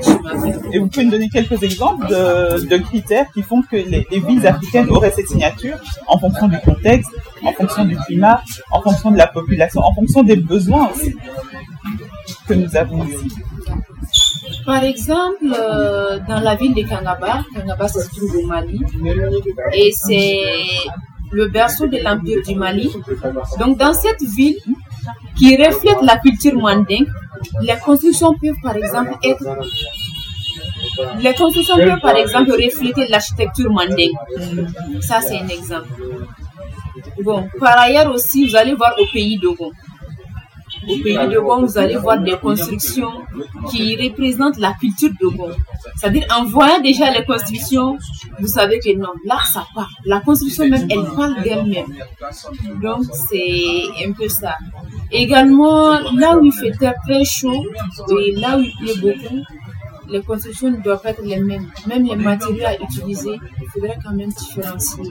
Et 0.74 0.80
vous 0.80 0.88
pouvez 0.88 1.06
me 1.06 1.12
donner 1.12 1.30
quelques 1.30 1.62
exemples 1.64 2.08
de, 2.08 2.78
critères 2.78 3.26
qui 3.34 3.42
font 3.42 3.62
que 3.62 3.76
les 3.76 4.20
villes 4.20 4.46
africaines 4.48 4.90
auraient 4.90 5.12
cette 5.12 5.28
signature 5.28 5.78
en 6.08 6.18
fonction 6.18 6.48
du 6.48 6.60
contexte, 6.60 7.12
en 7.44 7.52
fonction 7.54 7.86
du 7.86 7.98
climat, 7.98 8.21
en 8.72 8.82
fonction 8.82 9.12
de 9.12 9.18
la 9.18 9.28
population, 9.28 9.82
en 9.82 9.94
fonction 9.94 10.24
des 10.24 10.36
besoins 10.36 10.90
que 12.48 12.54
nous 12.54 12.76
avons 12.76 13.04
ici. 13.06 13.30
Par 14.66 14.84
exemple, 14.84 15.46
euh, 15.46 16.20
dans 16.28 16.40
la 16.40 16.56
ville 16.56 16.74
de 16.74 16.84
Kangaba, 16.84 17.44
Kangaba 17.56 17.88
se 17.88 18.08
trouve 18.10 18.36
au 18.44 18.48
Mali, 18.48 18.80
et 19.74 19.92
c'est 19.92 20.40
le 21.32 21.48
berceau 21.48 21.88
de 21.88 21.98
l'Empire 21.98 22.40
du 22.48 22.56
Mali. 22.56 22.92
Donc 23.60 23.78
dans 23.78 23.94
cette 23.94 24.22
ville, 24.22 24.58
qui 25.38 25.56
reflète 25.56 26.02
la 26.04 26.18
culture 26.18 26.56
mandingue, 26.56 27.08
les 27.62 27.78
constructions 27.84 28.34
peuvent 28.40 28.62
par 28.62 28.76
exemple 28.76 29.16
être 29.24 29.44
les 31.20 31.34
constructions 31.34 31.78
peuvent 31.78 32.02
par 32.02 32.16
exemple 32.16 32.52
refléter 32.52 33.08
l'architecture 33.08 33.72
mandingue. 33.72 34.18
Ça 35.02 35.22
c'est 35.22 35.40
un 35.40 35.48
exemple. 35.48 35.90
Bon, 37.24 37.48
par 37.60 37.78
ailleurs 37.80 38.12
aussi, 38.14 38.48
vous 38.48 38.56
allez 38.56 38.74
voir 38.74 38.94
au 39.00 39.06
pays 39.12 39.38
d'Ogon. 39.38 39.72
Au 40.90 40.98
pays 41.04 41.28
d'Ogon, 41.30 41.66
vous 41.66 41.78
allez 41.78 41.96
voir 41.98 42.20
des 42.20 42.38
constructions 42.38 43.12
qui 43.70 43.96
représentent 43.96 44.58
la 44.58 44.74
culture 44.74 45.12
d'Ogon. 45.20 45.52
C'est-à-dire, 45.96 46.26
en 46.36 46.46
voyant 46.46 46.80
déjà 46.82 47.12
les 47.12 47.24
constructions, 47.24 47.98
vous 48.40 48.48
savez 48.48 48.80
que 48.80 48.96
non, 48.98 49.12
là, 49.26 49.38
ça 49.46 49.66
part. 49.76 49.90
La 50.06 50.22
construction 50.22 50.68
même, 50.68 50.88
elle 50.90 51.06
parle 51.16 51.42
d'elle-même. 51.44 51.94
Donc, 52.82 53.04
c'est 53.30 53.84
un 54.06 54.12
peu 54.14 54.28
ça. 54.28 54.56
Également, 55.12 56.00
là 56.16 56.38
où 56.38 56.46
il 56.46 56.54
fait 56.54 56.72
très, 56.72 57.24
chaud 57.26 57.66
et 58.18 58.32
là 58.36 58.58
où 58.58 58.62
il 58.62 58.74
pleut 58.80 59.02
beaucoup, 59.02 59.44
les 60.12 60.22
constructions 60.22 60.70
ne 60.72 60.78
doivent 60.78 61.02
pas 61.02 61.10
être 61.12 61.24
les 61.24 61.40
mêmes. 61.40 61.68
Même 61.88 62.06
les 62.06 62.16
matériaux 62.16 62.66
à 62.66 62.76
utiliser, 62.76 63.36
il 63.62 63.68
faudrait 63.74 63.98
quand 64.04 64.14
même 64.14 64.30
différencier. 64.30 65.04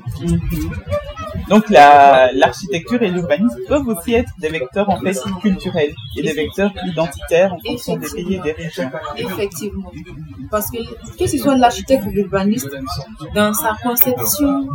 Donc 1.48 1.68
la- 1.70 2.32
l'architecture 2.32 3.02
et 3.02 3.10
l'urbanisme 3.10 3.58
peuvent 3.68 3.88
aussi 3.88 4.14
être 4.14 4.30
des 4.38 4.48
vecteurs 4.48 4.88
en 4.88 4.98
fait 5.00 5.16
culturels 5.42 5.92
et 6.16 6.22
des 6.22 6.32
vecteurs 6.32 6.72
identitaires 6.86 7.52
en 7.54 7.58
fonction 7.58 7.96
des 7.96 8.08
pays 8.08 8.34
et 8.36 8.40
des 8.40 8.52
régions. 8.52 8.90
Effectivement. 9.16 9.90
Parce 10.50 10.70
que, 10.70 10.78
que 11.18 11.26
ce 11.26 11.38
soit 11.38 11.56
l'architecte 11.56 12.04
ou 12.06 12.10
l'urbaniste, 12.10 12.68
dans 13.34 13.52
sa 13.52 13.76
conception, 13.82 14.68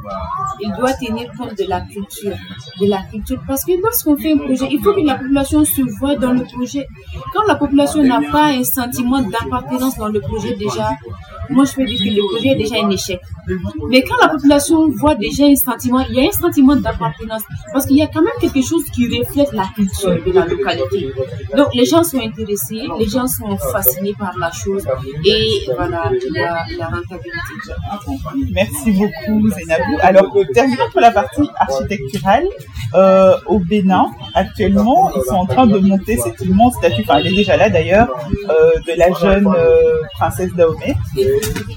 il 0.61 0.71
doit 0.77 0.93
tenir 0.93 1.31
compte 1.37 1.57
de 1.57 1.65
la 1.67 1.81
culture. 1.81 2.35
De 2.81 2.87
la 2.87 3.01
culture. 3.11 3.39
Parce 3.47 3.63
que 3.65 3.71
lorsqu'on 3.81 4.15
fait 4.17 4.33
un 4.33 4.37
projet, 4.37 4.67
il 4.71 4.79
faut 4.81 4.93
que 4.93 5.01
la 5.05 5.15
population 5.15 5.63
se 5.65 5.81
voie 5.99 6.15
dans 6.15 6.31
le 6.33 6.43
projet. 6.43 6.87
Quand 7.33 7.43
la 7.47 7.55
population 7.55 8.03
n'a 8.03 8.21
pas 8.31 8.47
un 8.47 8.63
sentiment 8.63 9.21
d'appartenance 9.21 9.97
dans 9.97 10.07
le 10.07 10.14
projet 10.19 10.55
déjà, 10.55 10.91
moi 11.49 11.65
je 11.65 11.73
peux 11.75 11.85
dire 11.85 11.99
que 11.99 12.15
le 12.15 12.23
projet 12.31 12.49
est 12.49 12.55
déjà 12.55 12.75
un 12.83 12.89
échec. 12.89 13.19
Mais 13.89 14.01
quand 14.01 14.15
la 14.21 14.29
population 14.29 14.89
voit 14.89 15.15
déjà 15.15 15.45
un 15.45 15.55
sentiment, 15.55 15.99
il 16.09 16.15
y 16.15 16.19
a 16.19 16.27
un 16.29 16.31
sentiment 16.31 16.75
d'appartenance 16.75 17.43
parce 17.73 17.85
qu'il 17.85 17.97
y 17.97 18.01
a 18.01 18.07
quand 18.07 18.21
même 18.21 18.33
quelque 18.39 18.61
chose 18.61 18.83
qui 18.93 19.07
reflète 19.17 19.51
la 19.53 19.67
culture 19.75 20.15
de 20.25 20.31
la 20.31 20.45
localité. 20.45 21.11
Donc 21.55 21.73
les 21.73 21.85
gens 21.85 22.03
sont 22.03 22.19
intéressés, 22.19 22.83
les 22.99 23.07
gens 23.07 23.27
sont 23.27 23.55
fascinés 23.71 24.15
par 24.17 24.33
la 24.39 24.51
chose 24.51 24.85
et 25.23 25.67
voilà 25.75 26.09
la, 26.33 26.63
la 26.77 26.85
rentabilité. 26.87 27.53
Merci 28.51 28.91
beaucoup 28.91 29.49
Zainabou. 29.49 29.97
Alors 30.01 30.35
terminons 30.53 30.89
pour 30.91 31.01
la 31.01 31.11
partie 31.11 31.47
architecturale. 31.57 32.45
Euh, 32.93 33.35
au 33.47 33.59
Bénin, 33.59 34.05
actuellement, 34.35 35.11
ils 35.15 35.21
sont 35.23 35.35
en 35.35 35.45
train 35.45 35.67
de 35.67 35.77
monter 35.79 36.15
cette 36.17 36.39
immense 36.41 36.75
statue, 36.75 37.01
enfin 37.01 37.17
elle 37.17 37.27
est 37.27 37.35
déjà 37.35 37.57
là 37.57 37.69
d'ailleurs, 37.69 38.07
euh, 38.49 38.71
de 38.87 38.97
la 38.97 39.11
jeune 39.11 39.47
euh, 39.47 40.01
princesse 40.13 40.53
Dahomey 40.55 40.95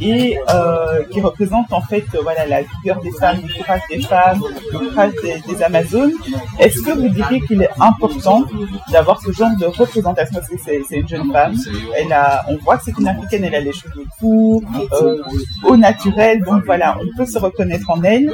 et 0.01 0.39
euh, 0.49 1.03
qui 1.11 1.21
représente 1.21 1.73
en 1.73 1.81
fait 1.81 2.05
euh, 2.15 2.21
voilà 2.23 2.47
la 2.47 2.63
vigueur 2.63 3.01
des 3.01 3.11
femmes, 3.13 3.39
le 3.43 3.63
courage 3.63 3.81
des 3.91 4.01
femmes, 4.01 4.43
le 4.73 4.79
courage 4.79 5.13
des, 5.23 5.63
Amazones. 5.63 6.13
Est-ce 6.59 6.83
que 6.83 6.93
vous 6.93 7.09
diriez 7.09 7.41
qu'il 7.41 7.61
est 7.63 7.71
important 7.81 8.45
d'avoir 8.93 9.21
ce 9.21 9.33
genre 9.33 9.51
de 9.59 9.67
représentation? 9.67 10.39
Parce 10.39 10.49
que 10.49 10.57
c'est 10.65 10.97
une 10.97 11.09
jeune 11.09 11.33
femme, 11.33 11.55
elle 11.97 12.13
a, 12.13 12.45
on 12.49 12.57
voit 12.59 12.77
que 12.77 12.85
c'est 12.85 12.99
une 12.99 13.09
africaine, 13.09 13.45
elle 13.45 13.55
a 13.57 13.61
les 13.61 13.73
cheveux 13.73 14.05
courts, 14.21 14.63
euh, 14.93 15.23
au 15.65 15.77
naturel, 15.77 16.43
donc 16.45 16.65
voilà, 16.65 16.97
on 17.01 17.17
peut 17.17 17.27
se 17.27 17.39
reconnaître 17.39 17.91
en 17.91 18.03
elle. 18.05 18.31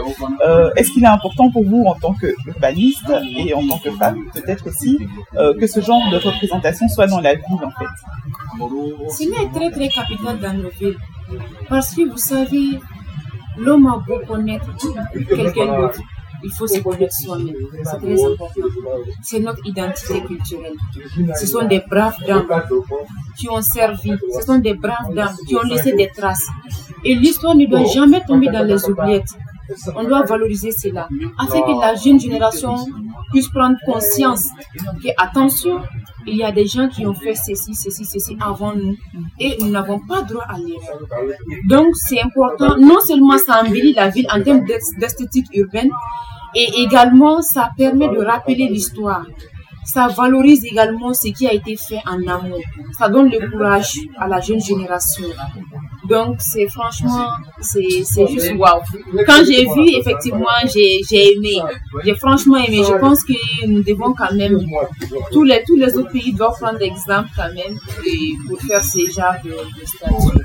Est-ce 0.77 0.91
qu'il 0.91 1.05
est 1.05 1.09
important 1.09 1.51
pour 1.51 1.65
vous 1.65 1.85
en 1.87 1.95
tant 1.95 2.15
qu'urbaniste 2.15 3.11
et 3.39 3.55
en 3.55 3.67
tant 3.67 3.79
que 3.79 3.91
femme, 3.93 4.19
peut-être 4.35 4.69
aussi, 4.69 4.99
que 5.35 5.67
ce 5.67 5.81
genre 5.81 6.03
de 6.11 6.17
représentation 6.17 6.87
soit 6.89 7.07
dans 7.07 7.21
la 7.21 7.35
ville 7.35 7.65
en 7.65 7.71
fait? 7.71 7.95
Cela 8.59 9.43
est 9.43 9.53
très 9.55 9.71
très 9.71 9.89
capital 9.89 10.39
dans 10.41 10.53
nos 10.55 10.71
villes. 10.71 10.99
Parce 11.69 11.95
que 11.95 12.09
vous 12.09 12.19
savez, 12.19 12.79
l'homme 13.59 13.87
a 13.87 13.97
beau 14.07 14.19
connaître 14.27 14.67
quelqu'un 15.29 15.67
d'autre. 15.81 16.01
Il 16.43 16.51
faut 16.51 16.67
se 16.67 16.79
connaître 16.81 17.15
soi-même. 17.15 17.55
C'est 17.85 17.99
très 17.99 18.25
important. 18.25 18.59
C'est 19.23 19.41
notre 19.41 19.67
identité 19.67 20.21
culturelle. 20.23 20.75
Ce 21.41 21.47
sont 21.47 21.67
des 21.67 21.83
braves 21.89 22.17
dames 22.27 22.47
qui 23.39 23.49
ont 23.49 23.63
servi. 23.63 24.13
Ce 24.37 24.43
sont 24.43 24.59
des 24.59 24.75
braves 24.75 25.15
dames 25.15 25.35
qui 25.49 25.57
ont 25.57 25.63
laissé 25.63 25.93
des 25.93 26.09
traces. 26.09 26.47
Et 27.03 27.15
l'histoire 27.15 27.55
ne 27.55 27.67
doit 27.67 27.85
jamais 27.85 28.23
tomber 28.27 28.49
dans 28.49 28.63
les 28.63 28.85
oubliettes. 28.91 29.33
On 29.97 30.05
doit 30.05 30.23
valoriser 30.25 30.73
cela 30.73 31.09
afin 31.39 31.63
que 31.63 31.81
la 31.81 31.95
jeune 31.95 32.21
génération 32.21 32.77
puisse 33.33 33.49
prendre 33.49 33.79
conscience 33.87 34.45
que, 35.03 35.09
attention, 35.17 35.81
il 36.27 36.37
y 36.37 36.45
a 36.45 36.53
des 36.53 36.67
gens 36.67 36.89
qui 36.89 37.07
ont 37.07 37.15
fait 37.15 37.35
ceci, 37.35 37.75
ceci, 37.75 38.05
ceci 38.05 38.37
avant 38.41 38.75
nous 38.75 38.97
et 39.39 39.57
nous 39.61 39.69
n'avons 39.71 40.01
pas 40.01 40.23
droit 40.23 40.45
à 40.49 40.59
l'erreur. 40.59 40.99
Donc, 41.69 41.89
c'est 41.95 42.21
important. 42.21 42.77
Non 42.79 43.01
seulement 43.01 43.39
ça 43.39 43.63
embellit 43.63 43.93
la 43.93 44.09
ville 44.09 44.27
en 44.33 44.43
termes 44.43 44.65
d'esthétique 44.99 45.47
urbaine, 45.55 45.91
et 46.55 46.83
également 46.83 47.43
ça 47.43 47.71
permet 47.77 48.09
de 48.09 48.19
rappeler 48.19 48.69
l'histoire. 48.69 49.25
Ça 49.85 50.09
valorise 50.09 50.65
également 50.65 51.13
ce 51.15 51.29
qui 51.29 51.47
a 51.47 51.53
été 51.53 51.77
fait 51.77 52.01
en 52.07 52.21
amont. 52.27 52.59
Ça 52.99 53.09
donne 53.09 53.31
le 53.31 53.51
courage 53.51 53.99
à 54.19 54.27
la 54.29 54.41
jeune 54.41 54.61
génération. 54.61 55.27
Donc, 56.09 56.37
c'est 56.41 56.69
franchement, 56.69 57.29
c'est 57.61 58.27
juste 58.29 58.53
waouh. 58.59 58.81
Quand 59.27 59.43
j'ai 59.47 59.65
vu, 59.65 59.85
effectivement, 59.99 60.59
j'ai 60.73 61.01
j'ai 61.09 61.35
aimé. 61.35 61.57
J'ai 62.05 62.15
franchement 62.15 62.57
aimé. 62.57 62.83
Je 62.87 62.95
pense 62.99 63.25
que 63.25 63.67
nous 63.67 63.83
devons 63.83 64.13
quand 64.13 64.33
même, 64.35 64.59
tous 65.33 65.45
les, 65.45 65.63
tous 65.67 65.77
les 65.77 65.97
autres 65.97 66.13
pays 66.13 66.33
doivent 66.33 66.59
prendre 66.61 66.81
exemple 66.83 67.31
quand 67.37 67.53
même 67.55 67.79
pour 68.49 68.61
faire 68.61 68.83
ces 68.83 69.07
genres 69.11 69.37
de, 69.45 69.51
de 69.51 69.87
statues 69.87 70.45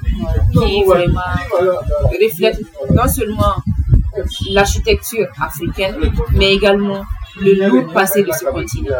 qui 0.53 0.83
vraiment 0.83 1.21
reflètent 2.21 2.61
non 2.91 3.07
seulement 3.07 3.55
l'architecture 4.51 5.27
africaine, 5.41 5.95
mais 6.33 6.53
également 6.55 7.03
le 7.41 7.67
lourd 7.67 7.93
passé 7.93 8.23
de 8.23 8.31
ce 8.31 8.45
continent. 8.45 8.95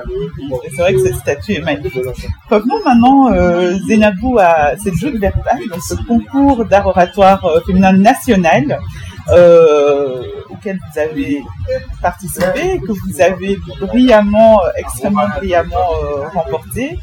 C'est 0.70 0.82
vrai 0.82 0.94
que 0.94 1.04
cette 1.04 1.16
statue 1.16 1.54
est 1.54 1.62
magnifique. 1.62 2.04
Revenons 2.50 2.84
maintenant, 2.84 3.32
euh, 3.34 3.78
Zénabou, 3.88 4.38
à 4.40 4.76
cette 4.78 4.96
jolie 4.96 5.18
Versailles, 5.18 5.68
donc 5.70 5.82
ce 5.82 5.96
concours 6.08 6.66
d'art 6.66 6.88
oratoire 6.88 7.44
euh, 7.46 7.60
féminin 7.66 7.94
national 7.94 8.80
euh, 9.30 10.24
auquel 10.50 10.78
vous 10.78 11.00
avez 11.00 11.42
participé, 12.02 12.80
que 12.80 12.92
vous 12.92 13.22
avez 13.22 13.58
brillamment, 13.82 14.64
euh, 14.64 14.70
extrêmement 14.78 15.28
brillamment 15.38 15.90
remporté. 16.34 16.98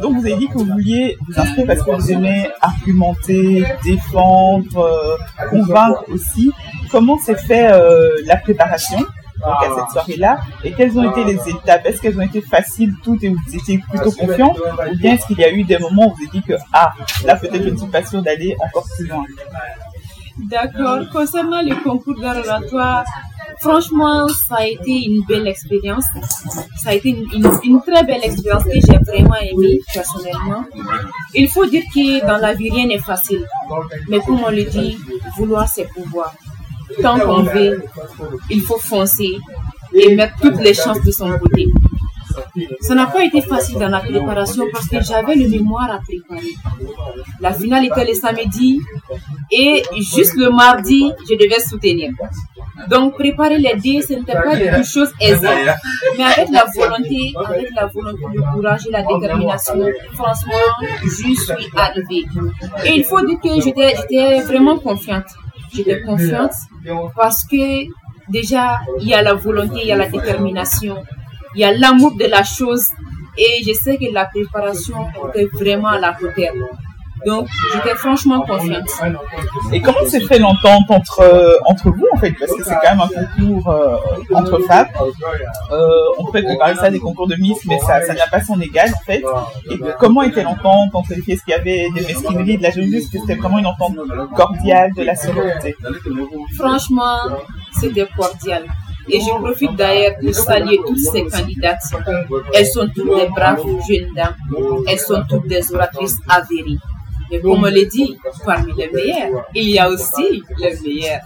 Donc 0.00 0.16
vous 0.16 0.26
avez 0.26 0.36
dit 0.36 0.48
que 0.48 0.58
vous 0.58 0.66
vouliez 0.66 1.16
vous 1.26 1.40
inscrire 1.40 1.66
parce 1.66 1.82
que 1.82 1.90
vous 1.90 2.12
aimez 2.12 2.50
argumenter, 2.60 3.64
défendre, 3.84 5.18
convaincre 5.50 6.04
aussi. 6.08 6.50
Comment 6.90 7.16
s'est 7.18 7.36
fait 7.36 7.70
la 8.26 8.36
préparation? 8.36 8.98
Donc 9.44 9.54
à 9.66 9.68
cette 9.76 9.90
soirée-là 9.92 10.38
et 10.64 10.72
quelles 10.72 10.96
ont 10.98 11.10
été 11.10 11.24
les 11.24 11.38
étapes? 11.48 11.84
Est-ce 11.86 12.00
qu'elles 12.00 12.18
ont 12.18 12.22
été 12.22 12.40
faciles 12.40 12.92
toutes 13.04 13.22
et 13.24 13.28
vous 13.28 13.54
étiez 13.54 13.78
plutôt 13.90 14.10
confiant 14.12 14.54
ou 14.92 14.96
bien 14.96 15.14
est-ce 15.14 15.26
qu'il 15.26 15.38
y 15.38 15.44
a 15.44 15.50
eu 15.52 15.64
des 15.64 15.78
moments 15.78 16.06
où 16.06 16.10
vous 16.14 16.22
avez 16.22 16.30
dit 16.32 16.42
que 16.42 16.54
ah 16.72 16.92
là 17.26 17.36
peut-être 17.36 17.62
je 17.64 17.70
ne 17.70 17.76
suis 17.76 17.88
pas 17.88 18.02
d'aller 18.22 18.54
encore 18.64 18.86
plus 18.96 19.06
loin? 19.06 19.24
D'accord. 20.38 21.00
Concernant 21.12 21.62
le 21.62 21.74
concours 21.82 22.18
d'art 22.20 22.38
oratoire, 22.38 23.04
franchement, 23.60 24.26
ça 24.28 24.56
a 24.60 24.66
été 24.66 25.04
une 25.04 25.22
belle 25.28 25.46
expérience. 25.46 26.04
Ça 26.82 26.90
a 26.90 26.94
été 26.94 27.10
une, 27.10 27.26
une- 27.34 27.58
une 27.64 27.82
très 27.82 28.02
belle 28.02 28.24
expérience 28.24 28.64
que 28.64 28.72
j'ai 28.86 28.98
vraiment 29.10 29.36
aimée 29.36 29.78
personnellement. 29.92 30.64
Il 31.34 31.48
faut 31.48 31.66
dire 31.66 31.82
que 31.94 32.26
dans 32.26 32.38
la 32.38 32.54
vie, 32.54 32.70
rien 32.70 32.86
n'est 32.86 32.98
facile. 32.98 33.44
Mais 34.08 34.20
comme 34.20 34.42
on 34.42 34.50
le 34.50 34.64
dit, 34.64 34.96
vouloir, 35.36 35.68
c'est 35.68 35.84
pouvoir. 35.96 36.34
Tant 37.00 37.18
qu'on 37.18 37.42
veut, 37.42 37.82
il 38.50 38.60
faut 38.60 38.78
foncer 38.78 39.36
et 39.94 40.14
mettre 40.14 40.34
toutes 40.40 40.60
les 40.60 40.74
chances 40.74 41.02
de 41.02 41.10
son 41.10 41.30
côté. 41.38 41.66
Ça 42.80 42.94
n'a 42.94 43.06
pas 43.06 43.24
été 43.24 43.40
facile 43.40 43.78
dans 43.78 43.88
la 43.88 44.00
préparation 44.00 44.64
parce 44.72 44.88
que 44.88 45.00
j'avais 45.00 45.34
le 45.34 45.48
mémoire 45.48 45.90
à 45.90 45.98
préparer. 45.98 46.54
La 47.40 47.52
finale 47.52 47.86
était 47.86 48.04
le 48.04 48.14
samedi 48.14 48.78
et 49.50 49.82
juste 50.14 50.34
le 50.36 50.50
mardi, 50.50 51.10
je 51.28 51.34
devais 51.34 51.60
soutenir. 51.60 52.10
Donc 52.88 53.14
préparer 53.14 53.58
les 53.58 53.74
dés, 53.76 54.02
ce 54.02 54.14
n'était 54.14 54.32
pas 54.32 54.56
quelque 54.56 54.82
chose 54.84 55.12
aisée. 55.20 55.46
Mais 56.16 56.24
avec 56.24 56.48
la 56.50 56.64
volonté, 56.74 57.32
avec 57.46 57.68
la 57.76 57.86
volonté, 57.86 58.22
le 58.34 58.42
courage 58.52 58.86
et 58.86 58.90
la 58.90 59.02
détermination, 59.02 59.84
franchement, 60.14 60.68
je 61.02 61.08
suis 61.08 61.36
arrivée. 61.76 62.24
Et 62.86 62.92
il 62.96 63.04
faut 63.04 63.20
dire 63.26 63.38
que 63.42 63.60
j'étais 63.60 64.40
vraiment 64.40 64.78
confiante. 64.78 65.26
J'étais 65.74 66.02
confiante 66.02 66.52
parce 67.16 67.44
que 67.44 67.86
déjà, 68.28 68.80
il 69.00 69.08
y 69.08 69.14
a 69.14 69.22
la 69.22 69.34
volonté, 69.34 69.80
il 69.82 69.88
y 69.88 69.92
a 69.92 69.96
la 69.96 70.08
détermination, 70.08 70.96
il 71.54 71.60
y 71.60 71.64
a 71.64 71.72
l'amour 71.72 72.14
de 72.16 72.26
la 72.26 72.42
chose 72.42 72.86
et 73.36 73.62
je 73.66 73.72
sais 73.72 73.96
que 73.96 74.12
la 74.12 74.26
préparation 74.26 75.06
était 75.28 75.46
vraiment 75.46 75.88
à 75.88 75.98
la 75.98 76.16
hauteur. 76.20 76.52
Donc, 77.26 77.48
j'étais 77.72 77.94
franchement 77.94 78.42
confiante. 78.42 78.88
Et 79.72 79.80
comment 79.80 80.04
s'est 80.06 80.20
fait 80.20 80.38
l'entente 80.38 80.90
entre, 80.90 81.20
euh, 81.20 81.54
entre 81.66 81.90
vous, 81.90 82.06
en 82.12 82.18
fait? 82.18 82.32
Parce 82.38 82.52
que 82.52 82.64
c'est 82.64 82.74
quand 82.82 82.96
même 82.96 83.00
un 83.00 83.08
concours 83.08 83.68
euh, 83.70 83.96
entre 84.34 84.58
femmes. 84.60 84.88
Euh, 85.70 85.88
on 86.18 86.30
peut 86.30 86.42
comparer 86.42 86.74
ça 86.74 86.84
à 86.84 86.90
des 86.90 87.00
concours 87.00 87.28
de 87.28 87.36
Miss, 87.36 87.58
mais 87.66 87.78
ça 87.78 88.00
ça 88.02 88.14
n'a 88.14 88.26
pas 88.30 88.40
son 88.40 88.60
égal, 88.60 88.90
en 88.94 89.04
fait. 89.04 89.22
Et 89.70 89.78
comment 89.98 90.22
était 90.22 90.42
l'entente 90.42 90.94
entre 90.94 91.10
les 91.10 91.22
filles? 91.22 91.34
Est-ce 91.34 91.44
qu'il 91.44 91.52
y 91.52 91.56
avait 91.56 91.88
des 91.94 92.06
mesquineries, 92.06 92.58
de 92.58 92.62
la 92.62 92.70
jalousie 92.70 92.96
Est-ce 92.96 93.10
que 93.10 93.18
c'était 93.18 93.34
vraiment 93.34 93.58
une 93.58 93.66
entente 93.66 93.96
cordiale, 94.36 94.90
de 94.96 95.02
la 95.02 95.14
sororité? 95.14 95.76
Franchement, 96.58 97.18
c'était 97.80 98.06
cordial. 98.16 98.64
Et 99.08 99.20
je 99.20 99.30
profite 99.30 99.74
d'ailleurs 99.74 100.12
de 100.22 100.30
saluer 100.32 100.78
toutes 100.86 100.98
ces 100.98 101.24
candidates. 101.24 101.82
Elles 102.54 102.66
sont 102.66 102.88
toutes 102.94 103.14
des 103.16 103.26
braves 103.34 103.62
jeunes 103.88 104.12
dames. 104.14 104.36
Elles 104.86 104.98
sont 104.98 105.22
toutes 105.28 105.46
des 105.48 105.74
oratrices 105.74 106.16
avérées. 106.28 106.78
Et 107.32 107.40
comme 107.40 107.60
on 107.60 107.62
l'a 107.62 107.84
dit, 107.84 108.18
parmi 108.44 108.72
les 108.76 108.90
meilleures, 108.90 109.46
il 109.54 109.70
y 109.70 109.78
a 109.78 109.88
aussi 109.88 110.42
les 110.58 110.78
meilleures. 110.80 111.20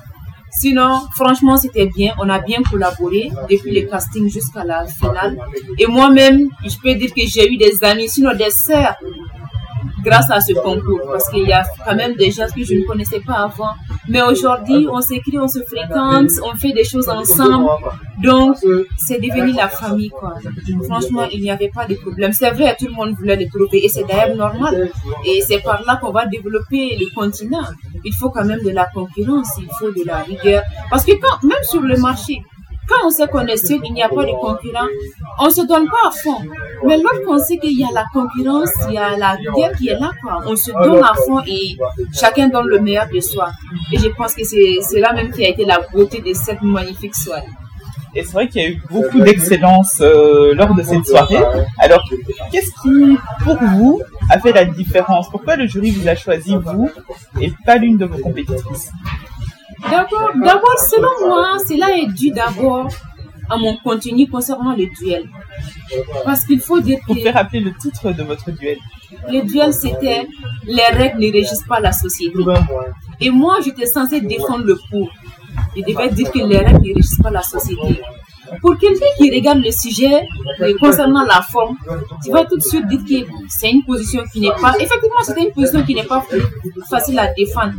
Sinon, 0.59 1.01
franchement, 1.15 1.57
c'était 1.59 1.87
bien. 1.87 2.15
On 2.19 2.29
a 2.31 2.39
bien 2.39 2.63
collaboré 2.63 3.31
depuis 3.51 3.73
le 3.79 3.87
casting 3.89 4.31
jusqu'à 4.31 4.65
la 4.65 4.87
finale. 4.87 5.37
Et 5.79 5.87
moi-même, 5.87 6.49
je 6.65 6.77
peux 6.83 6.95
dire 6.95 7.13
que 7.13 7.23
j'ai 7.27 7.53
eu 7.53 7.57
des 7.59 7.85
amis, 7.85 8.09
sinon 8.09 8.35
des 8.35 8.51
sœurs, 8.51 8.97
grâce 10.07 10.31
à 10.31 10.41
ce 10.41 10.53
concours. 10.55 11.01
Parce 11.11 11.29
qu'il 11.31 11.47
y 11.47 11.53
a 11.53 11.65
quand 11.85 11.97
même 11.97 12.15
des 12.15 12.31
gens 12.31 12.47
que 12.55 12.63
je 12.65 12.75
ne 12.75 12.85
connaissais 12.87 13.21
pas 13.21 13.39
avant. 13.49 13.75
Mais 14.09 14.23
aujourd'hui, 14.23 14.87
on 14.91 15.01
s'écrit, 15.01 15.39
on 15.39 15.49
se 15.49 15.61
fréquente, 15.71 16.31
on 16.45 16.57
fait 16.57 16.73
des 16.73 16.85
choses 16.85 17.09
ensemble. 17.09 17.69
Donc, 18.23 18.57
c'est 18.97 19.21
devenu 19.21 19.53
la 19.53 19.69
famille, 19.69 20.11
quoi. 20.11 20.35
Franchement, 20.85 21.25
il 21.33 21.41
n'y 21.43 21.51
avait 21.51 21.73
pas 21.75 21.87
de 21.87 21.97
problème. 21.97 22.33
C'est 22.33 22.51
vrai, 22.51 22.77
tout 22.79 22.87
le 22.87 22.93
monde 22.93 23.15
voulait 23.19 23.37
le 23.37 23.49
trouver. 23.49 23.85
Et 23.85 23.89
c'est 23.89 24.05
d'ailleurs 24.05 24.37
normal. 24.37 24.91
Et 25.25 25.41
c'est 25.47 25.59
par 25.59 25.83
là 25.85 25.99
qu'on 26.01 26.13
va 26.13 26.27
développer 26.27 26.97
le 27.01 27.07
continent. 27.15 27.67
Il 28.05 28.15
faut 28.15 28.31
quand 28.31 28.45
même 28.45 28.63
de 28.63 28.71
la 28.71 28.87
concurrence, 28.87 29.49
il 29.59 29.69
faut 29.79 29.91
de 29.91 30.07
la 30.07 30.19
rigueur. 30.19 30.63
Parce 30.91 31.05
que 31.05 31.13
quand, 31.13 31.43
même 31.43 31.65
sur 31.65 31.81
le 31.81 31.97
marché, 31.97 32.43
quand 32.89 33.07
on 33.07 33.11
sait 33.11 33.27
qu'on 33.27 33.47
est 33.47 33.57
seul, 33.57 33.81
il 33.85 33.93
n'y 33.93 34.03
a 34.03 34.09
pas 34.09 34.25
de 34.25 34.31
concurrent, 34.33 34.87
on 35.39 35.51
se 35.51 35.63
donne 35.67 35.87
pas 35.87 36.09
à 36.09 36.11
fond. 36.11 36.39
Mais 36.87 36.97
lorsqu'on 36.99 37.39
sait 37.39 37.59
qu'il 37.59 37.79
y 37.79 37.85
a 37.85 37.89
la 37.93 38.05
concurrence, 38.13 38.71
il 38.89 38.95
y 38.95 38.99
a 38.99 39.17
la 39.17 39.37
guerre 39.37 39.73
qui 39.77 39.89
est 39.89 39.99
là, 39.99 40.11
quoi. 40.23 40.41
On 40.47 40.55
se 40.57 40.71
donne 40.71 41.03
à 41.03 41.15
fond 41.15 41.41
et 41.47 41.77
chacun 42.13 42.49
donne 42.49 42.69
le 42.69 42.79
meilleur 42.81 43.07
de 43.13 43.21
soi. 43.21 43.51
Et 43.93 43.99
je 43.99 44.09
pense 44.09 44.35
que 44.35 44.45
c'est 44.45 45.01
là 45.01 45.13
même 45.13 45.31
qui 45.33 45.45
a 45.45 45.49
été 45.49 45.65
la 45.65 45.81
beauté 45.93 46.21
de 46.21 46.33
cette 46.33 46.63
magnifique 46.63 47.15
soirée. 47.15 47.47
Et 48.15 48.23
c'est 48.23 48.33
vrai 48.33 48.49
qu'il 48.49 48.63
y 48.63 48.65
a 48.65 48.69
eu 48.71 48.83
beaucoup 48.91 49.21
d'excellence 49.21 49.99
euh, 50.01 50.55
lors 50.55 50.75
de 50.75 50.83
cette 50.83 51.05
soirée. 51.07 51.43
Alors, 51.79 52.03
qu'est-ce 52.51 52.71
qui, 52.81 53.19
pour 53.45 53.59
vous, 53.63 54.01
a 54.31 54.39
fait 54.39 54.53
la 54.53 54.65
différence? 54.65 55.29
Pourquoi 55.29 55.57
le 55.57 55.67
jury 55.67 55.91
vous 55.91 56.09
a 56.09 56.15
choisi, 56.15 56.57
vous, 56.57 56.91
et 57.43 57.53
pas 57.67 57.77
l'une 57.77 57.99
de 57.99 58.07
vos 58.07 58.17
compétitrices? 58.17 58.91
D'abord, 59.83 60.31
d'abord, 60.43 60.79
selon 60.79 61.29
moi, 61.29 61.59
cela 61.67 61.97
est 61.97 62.07
dû 62.07 62.31
d'abord 62.31 62.89
à 63.49 63.57
mon 63.57 63.77
contenu 63.77 64.29
concernant 64.29 64.75
le 64.75 64.87
duel. 64.87 65.29
Parce 66.25 66.45
qu'il 66.45 66.61
faut 66.61 66.81
dire 66.81 66.99
que... 67.01 67.13
Vous 67.13 67.15
pouvez 67.15 67.31
rappeler 67.31 67.61
le 67.61 67.73
titre 67.75 68.11
de 68.13 68.23
votre 68.25 68.51
duel? 68.51 68.79
Le 69.31 69.43
duel, 69.43 69.73
c'était 69.73 70.27
«Les 70.67 70.83
règles 70.93 71.21
ne 71.21 71.33
régissent 71.33 71.67
pas 71.69 71.79
la 71.79 71.93
société». 71.93 72.39
Et 73.21 73.31
moi, 73.31 73.59
j'étais 73.65 73.87
censée 73.87 74.21
défendre 74.21 74.65
le 74.65 74.77
pour. 74.91 75.09
Je 75.77 75.83
devais 75.83 76.11
dire 76.11 76.31
que 76.31 76.39
les 76.39 76.59
règles 76.59 76.89
ne 76.89 76.95
régissent 76.95 77.23
pas 77.23 77.31
la 77.31 77.43
société. 77.43 78.01
Pour 78.61 78.77
quelqu'un 78.79 79.07
qui 79.19 79.31
regarde 79.31 79.59
le 79.59 79.71
sujet 79.71 80.27
concernant 80.81 81.25
la 81.25 81.43
forme, 81.43 81.77
tu 82.25 82.31
vas 82.33 82.45
tout 82.45 82.57
de 82.57 82.63
suite 82.63 82.87
dire 82.89 83.01
que 83.01 83.31
c'est 83.49 83.71
une 83.71 83.85
position 83.85 84.23
qui 84.33 84.41
n'est 84.41 84.51
pas... 84.61 84.75
Effectivement, 84.79 85.23
c'était 85.23 85.45
une 85.45 85.53
position 85.53 85.83
qui 85.85 85.95
n'est 85.95 86.05
pas 86.05 86.25
facile 86.91 87.19
à 87.19 87.33
défendre. 87.33 87.75